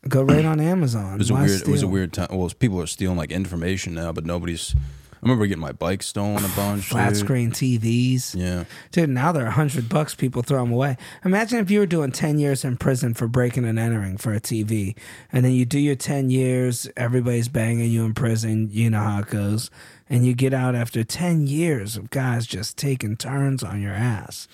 [0.09, 1.13] Go right on Amazon.
[1.13, 1.61] It was a weird.
[1.61, 2.27] It was a weird time.
[2.31, 4.75] Well, people are stealing like information now, but nobody's.
[5.23, 6.89] I remember getting my bike stolen a bunch.
[6.89, 7.17] flat dude.
[7.17, 8.35] screen TVs.
[8.35, 8.65] Yeah.
[8.91, 10.13] Dude, now they're a hundred bucks.
[10.15, 10.97] People throw them away.
[11.23, 14.41] Imagine if you were doing ten years in prison for breaking and entering for a
[14.41, 14.97] TV,
[15.31, 16.89] and then you do your ten years.
[16.97, 18.67] Everybody's banging you in prison.
[18.69, 19.71] You know how it goes,
[20.09, 24.49] and you get out after ten years of guys just taking turns on your ass.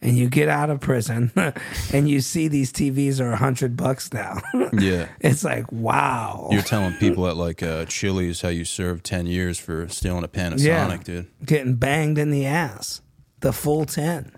[0.00, 1.32] And you get out of prison,
[1.92, 4.40] and you see these TVs are a hundred bucks now.
[4.72, 5.08] Yeah.
[5.20, 6.48] it's like wow.
[6.52, 10.28] You're telling people at like uh, Chili's how you served ten years for stealing a
[10.28, 10.96] Panasonic, Yeah.
[11.02, 11.26] dude.
[11.44, 13.00] getting banged in the ass.
[13.40, 14.32] The full 10.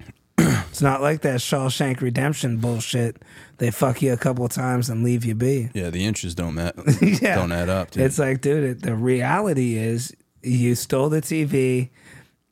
[0.38, 3.16] it's not like that Shawshank Redemption bullshit.
[3.58, 5.70] They fuck you a couple times and leave you be.
[5.74, 7.34] Yeah, the inches don't mat Yeah.
[7.36, 8.04] don't add up, dude.
[8.04, 11.88] It's like, dude, it, the reality is you stole the TV.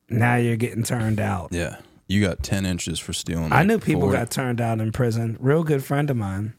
[0.09, 1.49] Now you're getting turned out.
[1.51, 1.77] yeah,
[2.07, 3.51] you got ten inches for stealing.
[3.51, 4.17] I like, knew people 40.
[4.17, 5.37] got turned out in prison.
[5.39, 6.53] Real good friend of mine.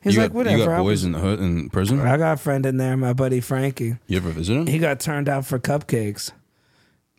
[0.00, 0.58] He's You like, got, whatever.
[0.58, 2.00] You got I boys was- in the hood in prison.
[2.00, 3.96] I got a friend in there, my buddy Frankie.
[4.06, 4.66] You ever visit him?
[4.66, 6.32] He got turned out for cupcakes.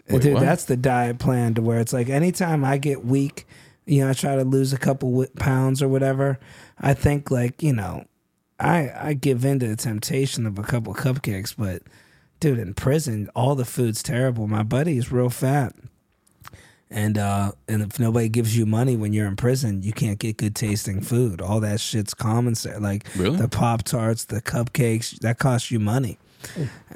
[0.10, 0.40] Wait, Dude, what?
[0.42, 3.48] that's the diet plan to where it's like anytime I get weak,
[3.88, 6.40] you know, I try to lose a couple pounds or whatever.
[6.80, 8.06] I think like you know,
[8.60, 11.82] I I give in to the temptation of a couple cupcakes, but
[12.40, 14.48] dude, in prison, all the food's terrible.
[14.48, 15.74] My buddy's real fat.
[16.92, 20.38] And uh, and if nobody gives you money when you're in prison, you can't get
[20.38, 21.42] good tasting food.
[21.42, 22.54] All that shit's common.
[22.56, 22.80] Sense.
[22.80, 23.38] Like Really?
[23.38, 26.20] the pop tarts, the cupcakes, that costs you money.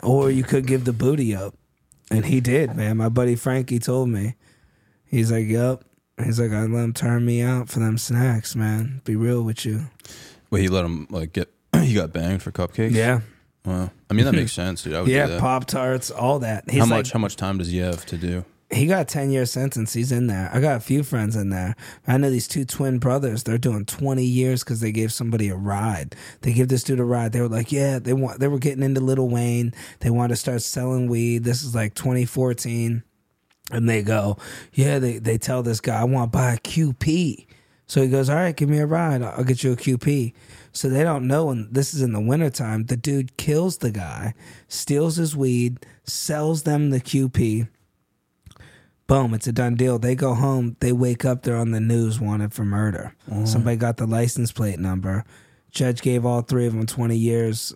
[0.03, 1.55] Or you could give the booty up.
[2.11, 2.97] And he did, man.
[2.97, 4.35] My buddy Frankie told me.
[5.05, 5.83] He's like, "Yep."
[6.23, 9.01] He's like, I let him turn me out for them snacks, man.
[9.05, 9.85] Be real with you.
[10.51, 11.49] Wait, he let him like get.
[11.81, 12.91] he got banged for cupcakes.
[12.91, 13.21] Yeah.
[13.65, 13.89] Wow.
[14.09, 14.93] I mean that makes sense, dude.
[14.93, 15.39] I would Yeah.
[15.39, 16.69] Pop Tarts, all that.
[16.69, 17.11] He's how like, much?
[17.11, 18.45] How much time does he have to do?
[18.71, 19.93] He got 10 year sentence.
[19.93, 20.49] He's in there.
[20.53, 21.75] I got a few friends in there.
[22.07, 23.43] I know these two twin brothers.
[23.43, 26.15] They're doing 20 years because they gave somebody a ride.
[26.41, 27.31] They give this dude a ride.
[27.31, 29.73] They were like, yeah, they want, they were getting into Lil Wayne.
[30.01, 31.43] They wanted to start selling weed.
[31.43, 33.03] This is like 2014.
[33.71, 34.37] And they go,
[34.73, 37.47] yeah, they, they tell this guy, I want to buy a QP.
[37.89, 39.23] So he goes, All right, give me a ride.
[39.23, 40.33] I'll get you a QP.
[40.71, 42.85] So they don't know and this is in the wintertime.
[42.85, 44.35] The dude kills the guy,
[44.67, 47.67] steals his weed, sells them the QP.
[49.09, 49.97] Boom, it's a done deal.
[49.97, 53.15] They go home, they wake up, they're on the news wanted for murder.
[53.43, 55.25] Somebody got the license plate number.
[55.71, 57.73] Judge gave all three of them 20 years.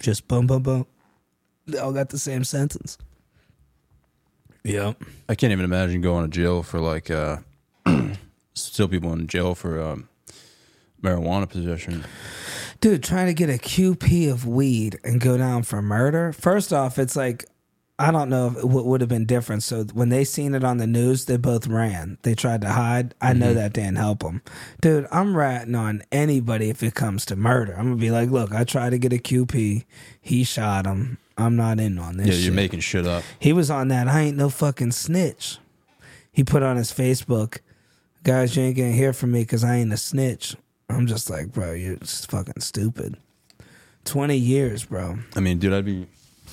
[0.00, 0.86] Just boom, boom, boom.
[1.66, 2.98] They all got the same sentence.
[4.64, 4.94] Yeah.
[5.28, 7.36] I can't even imagine going to jail for like uh
[8.54, 10.08] still people in jail for um
[11.00, 12.04] marijuana possession.
[12.80, 16.32] Dude, trying to get a QP of weed and go down for murder.
[16.32, 17.44] First off, it's like
[17.98, 19.64] I don't know if, what would have been different.
[19.64, 22.18] So when they seen it on the news, they both ran.
[22.22, 23.14] They tried to hide.
[23.20, 23.56] I know mm-hmm.
[23.56, 24.42] that didn't help them.
[24.80, 27.72] Dude, I'm ratting on anybody if it comes to murder.
[27.72, 29.84] I'm gonna be like, look, I tried to get a QP.
[30.20, 31.18] He shot him.
[31.36, 32.28] I'm not in on this.
[32.28, 33.24] Yeah, you're making shit up.
[33.38, 34.08] He was on that.
[34.08, 35.58] I ain't no fucking snitch.
[36.32, 37.58] He put on his Facebook,
[38.22, 40.54] guys, you ain't gonna hear from me because I ain't a snitch.
[40.88, 43.16] I'm just like, bro, you're just fucking stupid.
[44.04, 45.18] Twenty years, bro.
[45.34, 46.06] I mean, dude, I'd be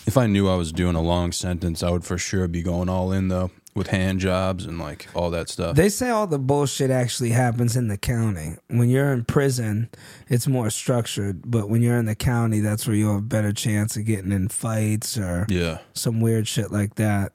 [0.05, 2.89] if I knew I was doing a long sentence, I would for sure be going
[2.89, 5.75] all in though with hand jobs and like all that stuff.
[5.75, 8.55] They say all the bullshit actually happens in the county.
[8.69, 9.89] When you're in prison,
[10.29, 13.51] it's more structured, but when you're in the county, that's where you have a better
[13.51, 15.79] chance of getting in fights or yeah.
[15.93, 17.33] some weird shit like that.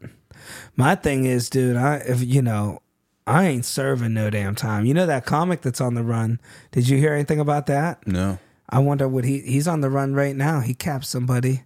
[0.76, 2.80] My thing is, dude, I if you know,
[3.26, 4.86] I ain't serving no damn time.
[4.86, 6.40] You know that comic that's on the run?
[6.72, 8.06] Did you hear anything about that?
[8.06, 8.38] No.
[8.70, 10.60] I wonder what he he's on the run right now.
[10.60, 11.64] He capped somebody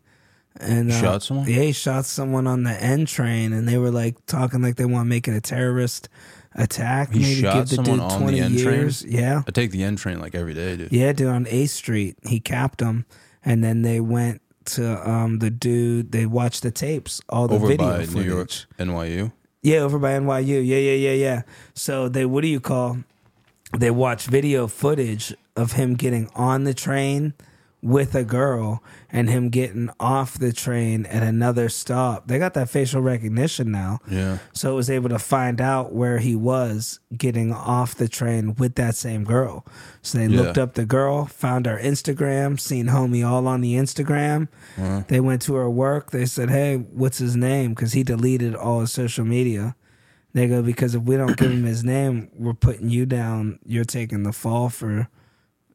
[0.61, 1.49] and uh, Shot someone?
[1.49, 4.85] Yeah, he shot someone on the N train, and they were like talking like they
[4.85, 6.09] want making a terrorist
[6.55, 7.13] attack.
[7.13, 8.91] He maybe shot give the someone dude on the twenty N train?
[9.07, 10.93] Yeah, I take the N train like every day, dude.
[10.93, 13.05] yeah, dude, on A Street, he capped him,
[13.45, 16.13] and then they went to um the dude.
[16.13, 18.15] They watched the tapes, all the Over video by footage.
[18.15, 19.33] New York, NYU.
[19.63, 20.65] Yeah, over by NYU.
[20.65, 21.43] Yeah, yeah, yeah, yeah.
[21.73, 22.99] So they, what do you call?
[23.77, 27.33] They watch video footage of him getting on the train
[27.85, 32.26] with a girl and him getting off the train at another stop.
[32.26, 33.99] They got that facial recognition now.
[34.11, 34.39] Yeah.
[34.55, 38.76] So it was able to find out where he was getting off the train with
[38.76, 39.66] that same girl.
[40.01, 40.41] So they Yeah.
[40.41, 44.49] looked up the girl, found her Instagram, seen homie all on the Instagram.
[44.78, 45.03] Uh-huh.
[45.09, 46.11] They went to her work.
[46.11, 49.76] They said, "Hey, what's his name?" Because he deleted all his social media.
[50.32, 53.59] They go because if we don't give him his name, we're putting you down.
[53.64, 55.09] You're taking the fall for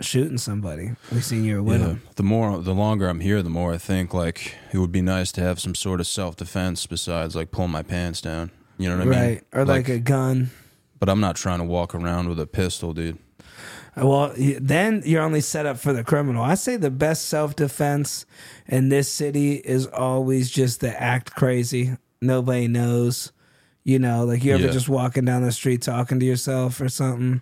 [0.01, 0.91] shooting somebody.
[1.11, 1.87] We seen you were with Yeah.
[1.87, 2.01] him.
[2.15, 5.31] The more, the longer I'm here, the more I think like it would be nice
[5.33, 8.51] to have some sort of self defense besides like pulling my pants down.
[8.77, 9.19] You know what I mean?
[9.19, 9.43] right?
[9.53, 10.51] Or like, a gun.
[10.99, 13.17] But I'm not trying to walk around with a pistol, dude.
[13.99, 16.43] Uh, well, then you're only set up for the criminal.
[16.43, 18.25] I say the best self defense
[18.67, 21.97] in this city is always just to act crazy.
[22.21, 23.31] Nobody knows.
[23.83, 24.71] You know, like you ever Yeah.
[24.71, 27.41] just walking down the street talking to yourself or something.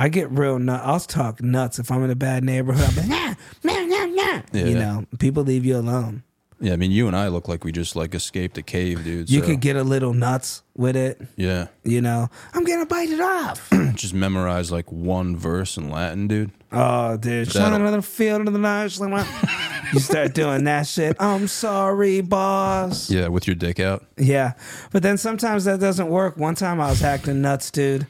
[0.00, 0.82] I get real nuts.
[0.86, 2.88] I'll talk nuts if I'm in a bad neighborhood.
[2.88, 4.42] I'm like, nah, nah, nah, nah.
[4.50, 4.64] Yeah.
[4.64, 6.22] You know, people leave you alone.
[6.58, 9.28] Yeah, I mean, you and I look like we just like escaped a cave, dude.
[9.28, 11.20] You so, could get a little nuts with it.
[11.36, 13.68] yeah, You know, I'm gonna bite it off.
[13.94, 16.50] just memorize like one verse in Latin, dude.
[16.72, 17.54] Oh, dude.
[17.54, 18.98] Another field of the night.
[19.92, 21.16] You start doing that shit.
[21.18, 23.10] I'm sorry, boss.
[23.10, 24.06] Yeah, with your dick out.
[24.16, 24.52] Yeah.
[24.92, 26.36] But then sometimes that doesn't work.
[26.36, 28.06] One time I was acting nuts, dude.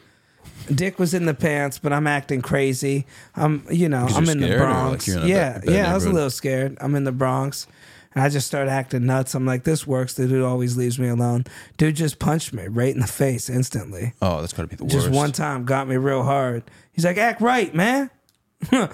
[0.74, 3.06] Dick was in the pants, but I'm acting crazy.
[3.36, 5.08] I'm, you know, I'm in the or, like, Bronx.
[5.08, 5.90] in yeah, bad- bad yeah.
[5.90, 6.76] I was a little scared.
[6.80, 7.66] I'm in the Bronx,
[8.14, 9.34] and I just started acting nuts.
[9.34, 10.14] I'm like, this works.
[10.14, 11.44] The dude always leaves me alone.
[11.76, 14.12] Dude just punched me right in the face instantly.
[14.22, 14.94] Oh, that's gotta be the worst.
[14.94, 16.62] Just one time got me real hard.
[16.92, 18.10] He's like, act right, man.
[18.72, 18.90] and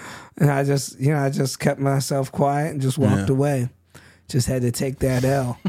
[0.50, 3.34] I just, you know, I just kept myself quiet and just walked Yeah.
[3.34, 3.68] away.
[4.28, 5.58] Just had to take that L.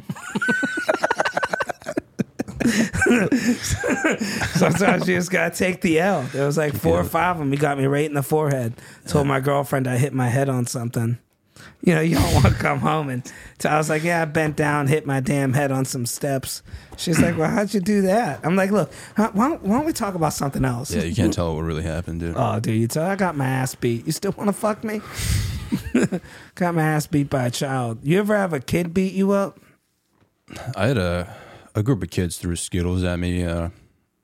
[4.55, 6.23] Sometimes you just gotta take the L.
[6.33, 7.51] There was like four or five of them.
[7.51, 8.73] He got me right in the forehead.
[9.07, 11.17] Told my girlfriend I hit my head on something.
[11.81, 13.23] You know, you don't want to come home and
[13.59, 16.61] so I was like, yeah, I bent down, hit my damn head on some steps.
[16.97, 18.39] She's like, well, how'd you do that?
[18.43, 20.93] I'm like, look, huh, why don't, why don't we talk about something else?
[20.93, 22.35] Yeah, you can't tell what really happened, dude.
[22.37, 24.05] Oh, dude, you tell I got my ass beat.
[24.05, 25.01] You still want to fuck me?
[26.55, 27.99] got my ass beat by a child.
[28.03, 29.59] You ever have a kid beat you up?
[30.75, 31.35] I had a
[31.77, 33.69] a group of kids threw Skittles at me uh,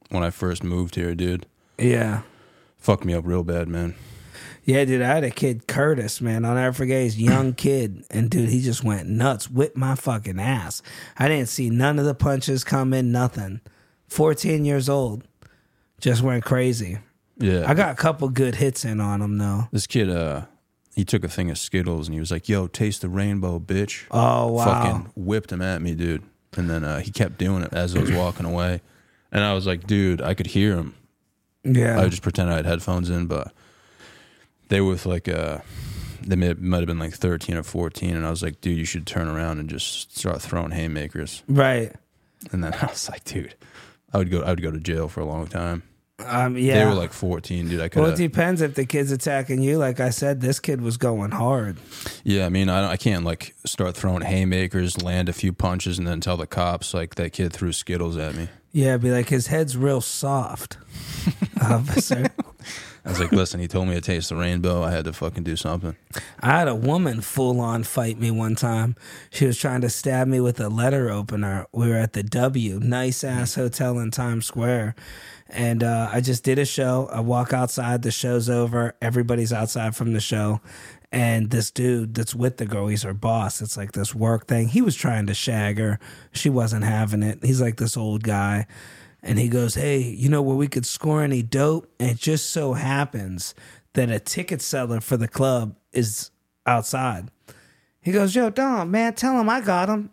[0.10, 1.46] when I first moved here, dude.
[1.78, 2.22] Yeah.
[2.78, 3.94] Fucked me up real bad, man.
[4.66, 6.46] Yeah, dude, I had a kid, Curtis, man.
[6.46, 8.06] I'll never forget his young kid.
[8.10, 10.82] And dude, he just went nuts, whipped my fucking ass.
[11.18, 13.62] I didn't see none of the punches come in, nothing.
[14.08, 15.24] 14 years old.
[16.02, 16.98] Just went crazy.
[17.38, 19.68] Yeah, I got a couple good hits in on him, though.
[19.72, 20.10] this kid.
[20.10, 20.46] Uh,
[20.96, 24.06] he took a thing of Skittles and he was like, "Yo, taste the rainbow, bitch."
[24.12, 24.66] Oh, wow.
[24.66, 26.24] Fucking whipped him at me, dude.
[26.58, 28.82] And then uh, he kept doing it as I was walking away,
[29.32, 30.96] and I was like, "Dude, I could hear him."
[31.64, 31.98] Yeah.
[31.98, 33.52] I would just pretend I had headphones in, but
[34.68, 35.60] they were with like uh
[36.22, 38.86] they may, might have been like 13 or 14 and I was like, dude, you
[38.86, 41.44] should turn around and just start throwing haymakers.
[41.48, 41.92] right.
[42.52, 43.56] And then I was like, dude,
[44.14, 45.84] I would go I would go to jail for a long time.
[46.20, 46.80] Um, yeah.
[46.80, 47.82] They were like 14, dude.
[47.82, 49.78] I could well, it depends if the kid's attacking you.
[49.78, 51.78] Like I said, this kid was going hard.
[52.24, 56.08] Yeah, I mean, I, I can't like start throwing haymakers, land a few punches, and
[56.08, 58.48] then tell the cops like that kid threw Skittles at me.
[58.72, 60.78] Yeah, be like his head's real soft,
[61.62, 62.28] officer.
[63.06, 64.82] I was like, listen, he told me to taste the rainbow.
[64.82, 65.96] I had to fucking do something.
[66.40, 68.96] I had a woman full on fight me one time.
[69.30, 71.68] She was trying to stab me with a letter opener.
[71.74, 74.96] We were at the W, nice ass hotel in Times Square.
[75.50, 77.10] And uh, I just did a show.
[77.12, 78.96] I walk outside, the show's over.
[79.02, 80.62] Everybody's outside from the show.
[81.12, 83.62] And this dude that's with the girl, he's her boss.
[83.62, 84.70] It's like this work thing.
[84.70, 86.00] He was trying to shag her.
[86.32, 87.44] She wasn't having it.
[87.44, 88.66] He's like this old guy.
[89.22, 91.88] And he goes, Hey, you know where we could score any dope?
[92.00, 93.54] And it just so happens
[93.94, 96.32] that a ticket seller for the club is
[96.66, 97.30] outside.
[98.02, 100.10] He goes, Yo, Dom, man, tell him I got him.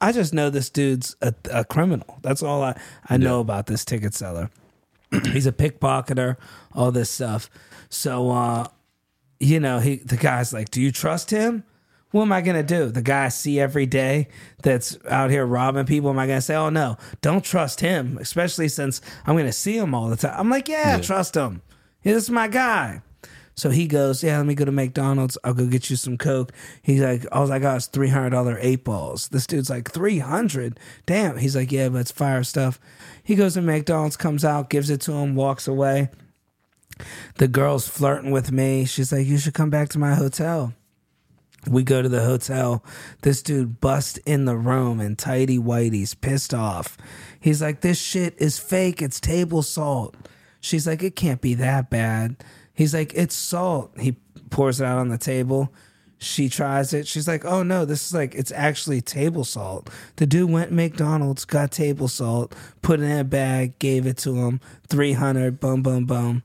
[0.00, 2.18] I just know this dude's a, a criminal.
[2.22, 4.50] That's all I, I know about this ticket seller.
[5.32, 6.36] He's a pickpocketer,
[6.74, 7.50] all this stuff.
[7.88, 8.66] So, uh,
[9.38, 11.64] you know, he the guy's like, Do you trust him?
[12.10, 12.90] What am I gonna do?
[12.90, 14.28] The guy I see every day
[14.62, 16.10] that's out here robbing people.
[16.10, 18.18] Am I gonna say, "Oh no, don't trust him"?
[18.20, 20.34] Especially since I'm gonna see him all the time.
[20.36, 21.62] I'm like, "Yeah, trust him.
[22.02, 23.02] Yeah, this is my guy."
[23.54, 25.36] So he goes, "Yeah, let me go to McDonald's.
[25.44, 28.30] I'll go get you some coke." He's like, "All I got oh, is three hundred
[28.30, 32.80] dollar eight balls." This dude's like, 300 Damn." He's like, "Yeah, but it's fire stuff."
[33.22, 36.08] He goes to McDonald's, comes out, gives it to him, walks away.
[37.36, 38.84] The girl's flirting with me.
[38.84, 40.74] She's like, "You should come back to my hotel."
[41.68, 42.82] We go to the hotel.
[43.22, 46.96] This dude busts in the room and tidy whitey's pissed off.
[47.38, 49.02] He's like, This shit is fake.
[49.02, 50.14] It's table salt.
[50.60, 52.36] She's like, It can't be that bad.
[52.80, 53.92] He's like, It's salt.
[54.00, 54.16] He
[54.48, 55.70] pours it out on the table.
[56.16, 57.06] She tries it.
[57.06, 59.90] She's like, Oh no, this is like, it's actually table salt.
[60.16, 64.16] The dude went to McDonald's, got table salt, put it in a bag, gave it
[64.18, 64.60] to him.
[64.88, 66.42] 300, boom, boom, boom.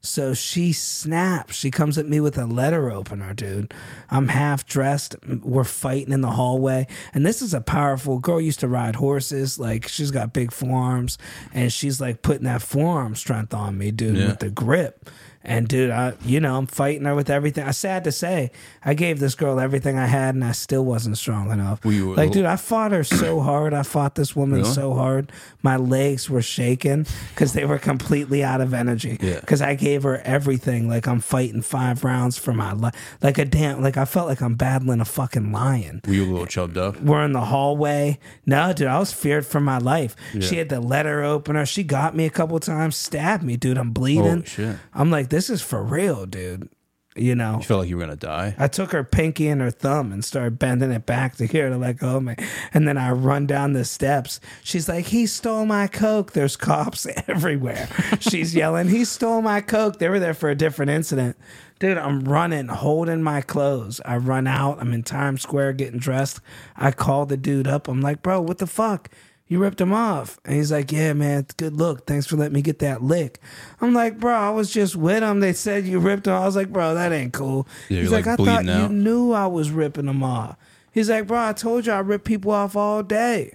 [0.00, 1.56] So she snaps.
[1.56, 3.72] She comes at me with a letter opener, dude.
[4.10, 5.16] I'm half dressed.
[5.42, 6.86] We're fighting in the hallway.
[7.14, 9.58] And this is a powerful girl used to ride horses.
[9.58, 11.18] Like she's got big forearms
[11.52, 14.26] and she's like putting that forearm strength on me, dude, Yeah.
[14.28, 15.10] with the grip.
[15.46, 17.64] And dude, I you know, I'm fighting her with everything.
[17.66, 18.50] I sad to say,
[18.84, 21.84] I gave this girl everything I had and I still wasn't strong enough.
[21.84, 23.74] Were like, dude, I fought her so hard.
[23.74, 24.72] I fought this woman Really?
[24.72, 25.30] so hard.
[25.62, 29.18] My legs were shaking because they were completely out of energy.
[29.20, 29.40] Yeah.
[29.40, 30.88] Because I gave her everything.
[30.88, 32.94] Like I'm fighting five rounds for my life.
[33.22, 33.82] Like a damn.
[33.82, 36.00] Like I felt like I'm battling a fucking lion.
[36.06, 37.00] Were you a little chubbed up?
[37.00, 38.18] We're in the hallway.
[38.46, 40.16] No, dude, I was feared for my life.
[40.40, 41.66] She had the letter opener.
[41.66, 43.76] She got me a couple times, stabbed me, dude.
[43.78, 44.42] I'm bleeding.
[44.44, 44.76] Shit.
[44.94, 46.68] I'm like, this is for real, dude.
[47.16, 47.56] You know.
[47.58, 48.54] You felt like you were gonna die.
[48.56, 51.70] I took her pinky and her thumb and started bending it back to get her
[51.70, 52.36] to let go of me.
[52.72, 54.38] And then I run down the steps.
[54.62, 56.32] She's like, he stole my Coke.
[56.32, 57.88] There's cops everywhere.
[58.20, 59.98] She's yelling, he stole my Coke.
[59.98, 61.36] They were there for a different incident.
[61.80, 64.00] Dude, I'm running, holding my clothes.
[64.04, 64.78] I run out.
[64.80, 66.40] I'm in Times Square getting dressed.
[66.76, 67.88] I call the dude up.
[67.88, 69.10] I'm like, bro, what the fuck?
[69.46, 70.40] You ripped him off.
[70.44, 72.06] And he's like, Yeah, man, good look.
[72.06, 73.40] Thanks for letting me get that lick.
[73.80, 75.40] I'm like, Bro, I was just with him.
[75.40, 76.34] They said you ripped him.
[76.34, 77.66] I was like, Bro, that ain't cool.
[77.88, 80.56] Yeah, he's like, like, I thought bleeding you knew I was ripping him off.
[80.92, 83.54] He's like, Bro, I told you I rip people off all day.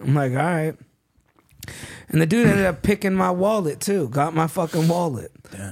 [0.00, 0.76] I'm like, All right.
[2.08, 4.08] And the dude ended up picking my wallet too.
[4.08, 5.30] Got my fucking wallet.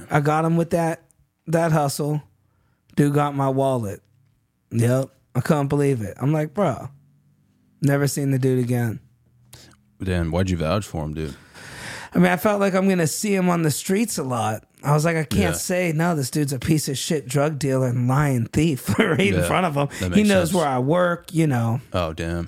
[0.09, 1.03] I got him with that
[1.47, 2.23] that hustle.
[2.95, 4.01] Dude got my wallet.
[4.71, 5.09] Yep.
[5.35, 6.15] I couldn't believe it.
[6.19, 6.89] I'm like, bro,
[7.81, 8.99] never seen the dude again.
[10.01, 11.35] Dan, why'd you vouch for him, dude?
[12.13, 14.63] I mean, I felt like I'm gonna see him on the streets a lot.
[14.83, 15.51] I was like, I can't Yeah.
[15.53, 16.15] say no.
[16.15, 19.65] This dude's a piece of shit drug dealer and lying thief right in Yeah, front
[19.65, 19.89] of him.
[19.99, 20.53] He makes knows sense.
[20.53, 21.33] where I work.
[21.33, 22.47] You know, Oh damn.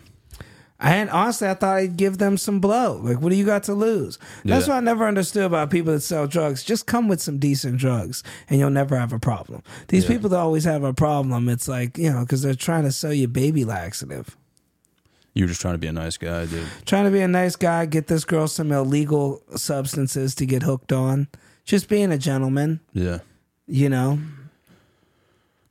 [0.80, 3.00] and honestly, I thought I'd give them some blow.
[3.04, 4.18] Like, what do you got to lose?
[4.44, 4.74] That's Yeah.
[4.74, 6.64] what I never understood about people that sell drugs.
[6.64, 9.62] Just come with some decent drugs, and you'll never have a problem.
[9.90, 12.92] These people that always have a problem, it's like you know, because they're trying to
[12.92, 14.36] sell you baby laxative.
[15.34, 16.68] You were just trying to be a nice guy, dude.
[16.86, 20.92] trying to be a nice guy, get this girl some illegal substances to get hooked
[20.92, 21.28] on.
[21.64, 23.20] Just being a gentleman, Yeah.
[23.68, 24.20] you know.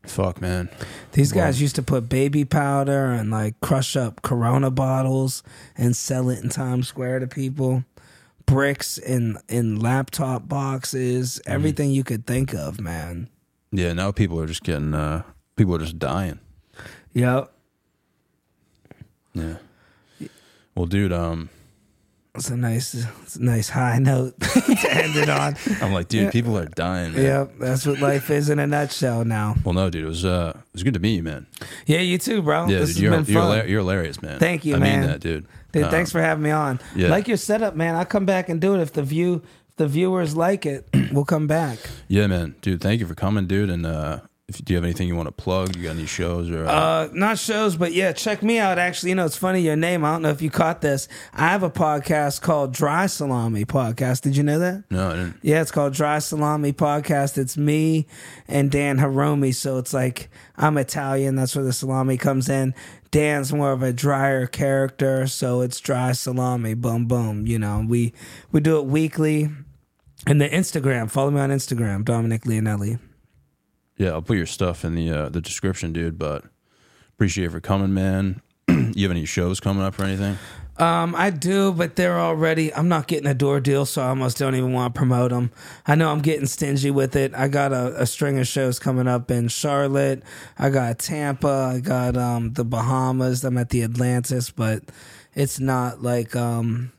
[0.04, 0.70] Fuck, man.
[1.12, 5.42] These guys used to put baby powder and like crush up Corona bottles
[5.76, 7.84] and sell it in Times Square to people.
[8.46, 13.28] Bricks in in laptop boxes, everything you could think of, man.
[13.70, 13.92] Yeah.
[13.92, 14.94] Now people are just getting.
[14.94, 15.22] uh
[15.56, 16.40] People are just dying.
[17.12, 17.52] Yep.
[19.34, 19.56] Yeah.
[20.74, 21.12] Well, dude.
[21.12, 21.50] Um.
[22.36, 25.56] It's a nice, it's a nice high note to end it on.
[25.82, 27.22] I'm like, dude, people are dying, man.
[27.24, 29.56] Yep, that's what life is in a nutshell now.
[29.64, 31.48] Well, no, dude, it was uh, it was good to meet you, man.
[31.86, 32.68] Yeah, you too, bro.
[32.68, 33.58] Yeah, this dude, you're has been you're, fun.
[33.58, 34.38] hila- you're hilarious, man.
[34.38, 35.00] Thank you, I man.
[35.00, 35.44] mean that, dude.
[35.72, 36.78] Dude, Um, thanks for having me on.
[36.94, 37.08] yeah.
[37.08, 37.96] Like your setup, man.
[37.96, 40.86] I'll come back and do it if the view, if the viewers like it.
[41.12, 41.78] We'll come back.
[42.06, 42.80] Yeah, man, dude.
[42.80, 43.70] Thank you for coming, dude.
[43.70, 44.20] And uh,
[44.50, 45.76] if do you have anything you want to plug?
[45.76, 46.66] You got any shows or?
[46.66, 48.78] Uh, Uh, not shows, but yeah, check me out.
[48.78, 50.04] Actually, you know, it's funny your name.
[50.04, 51.08] I don't know if you caught this.
[51.32, 54.22] I have a podcast called Dry Salami Podcast.
[54.22, 54.84] Did you know that?
[54.90, 55.36] no, I didn't.
[55.42, 57.38] Yeah, it's called Dry Salami Podcast.
[57.38, 58.06] It's me
[58.48, 59.54] and Dan Hiromi.
[59.54, 61.36] So it's like I'm Italian.
[61.36, 62.74] That's where the salami comes in.
[63.10, 66.74] Dan's more of a drier character, so it's dry salami.
[66.74, 67.46] Boom, boom.
[67.46, 68.12] You know, we
[68.52, 69.50] we do it weekly.
[70.26, 72.98] And the Instagram, follow me on Instagram, Dominic Leonelli.
[74.00, 76.18] Yeah, I'll put your stuff in the uh, the description, dude.
[76.18, 76.44] But
[77.12, 78.40] appreciate you for coming, man.
[78.68, 80.38] you have any shows coming up or anything?
[80.78, 82.72] Um, I do, but they're already.
[82.72, 85.50] I'm not getting a door deal, so I almost don't even want to promote them.
[85.86, 87.34] I know I'm getting stingy with it.
[87.34, 90.22] I got a, a string of shows coming up in Charlotte.
[90.58, 91.74] I got Tampa.
[91.76, 93.44] I got um the Bahamas.
[93.44, 94.82] I'm at the Atlantis, but
[95.34, 96.90] it's not like um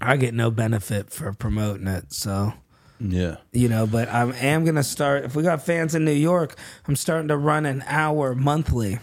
[0.00, 2.12] I get no benefit for promoting it.
[2.12, 2.52] So
[3.00, 3.36] Yeah.
[3.52, 5.24] you know, but I am gonna start.
[5.24, 6.56] If we got fans in New York,
[6.86, 8.98] I'm starting to run an hour monthly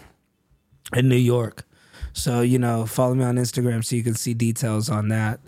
[0.94, 1.64] in New York.
[2.12, 5.40] So you know, follow me on Instagram so you can see details on that.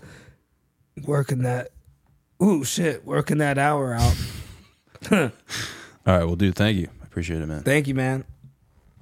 [1.06, 1.70] Working that,
[2.42, 4.16] ooh shit, working that hour out.
[5.10, 5.30] All
[6.06, 6.24] right.
[6.24, 6.88] Well, dude, thank you.
[7.02, 7.62] I appreciate it, man.
[7.62, 8.24] Thank you, man.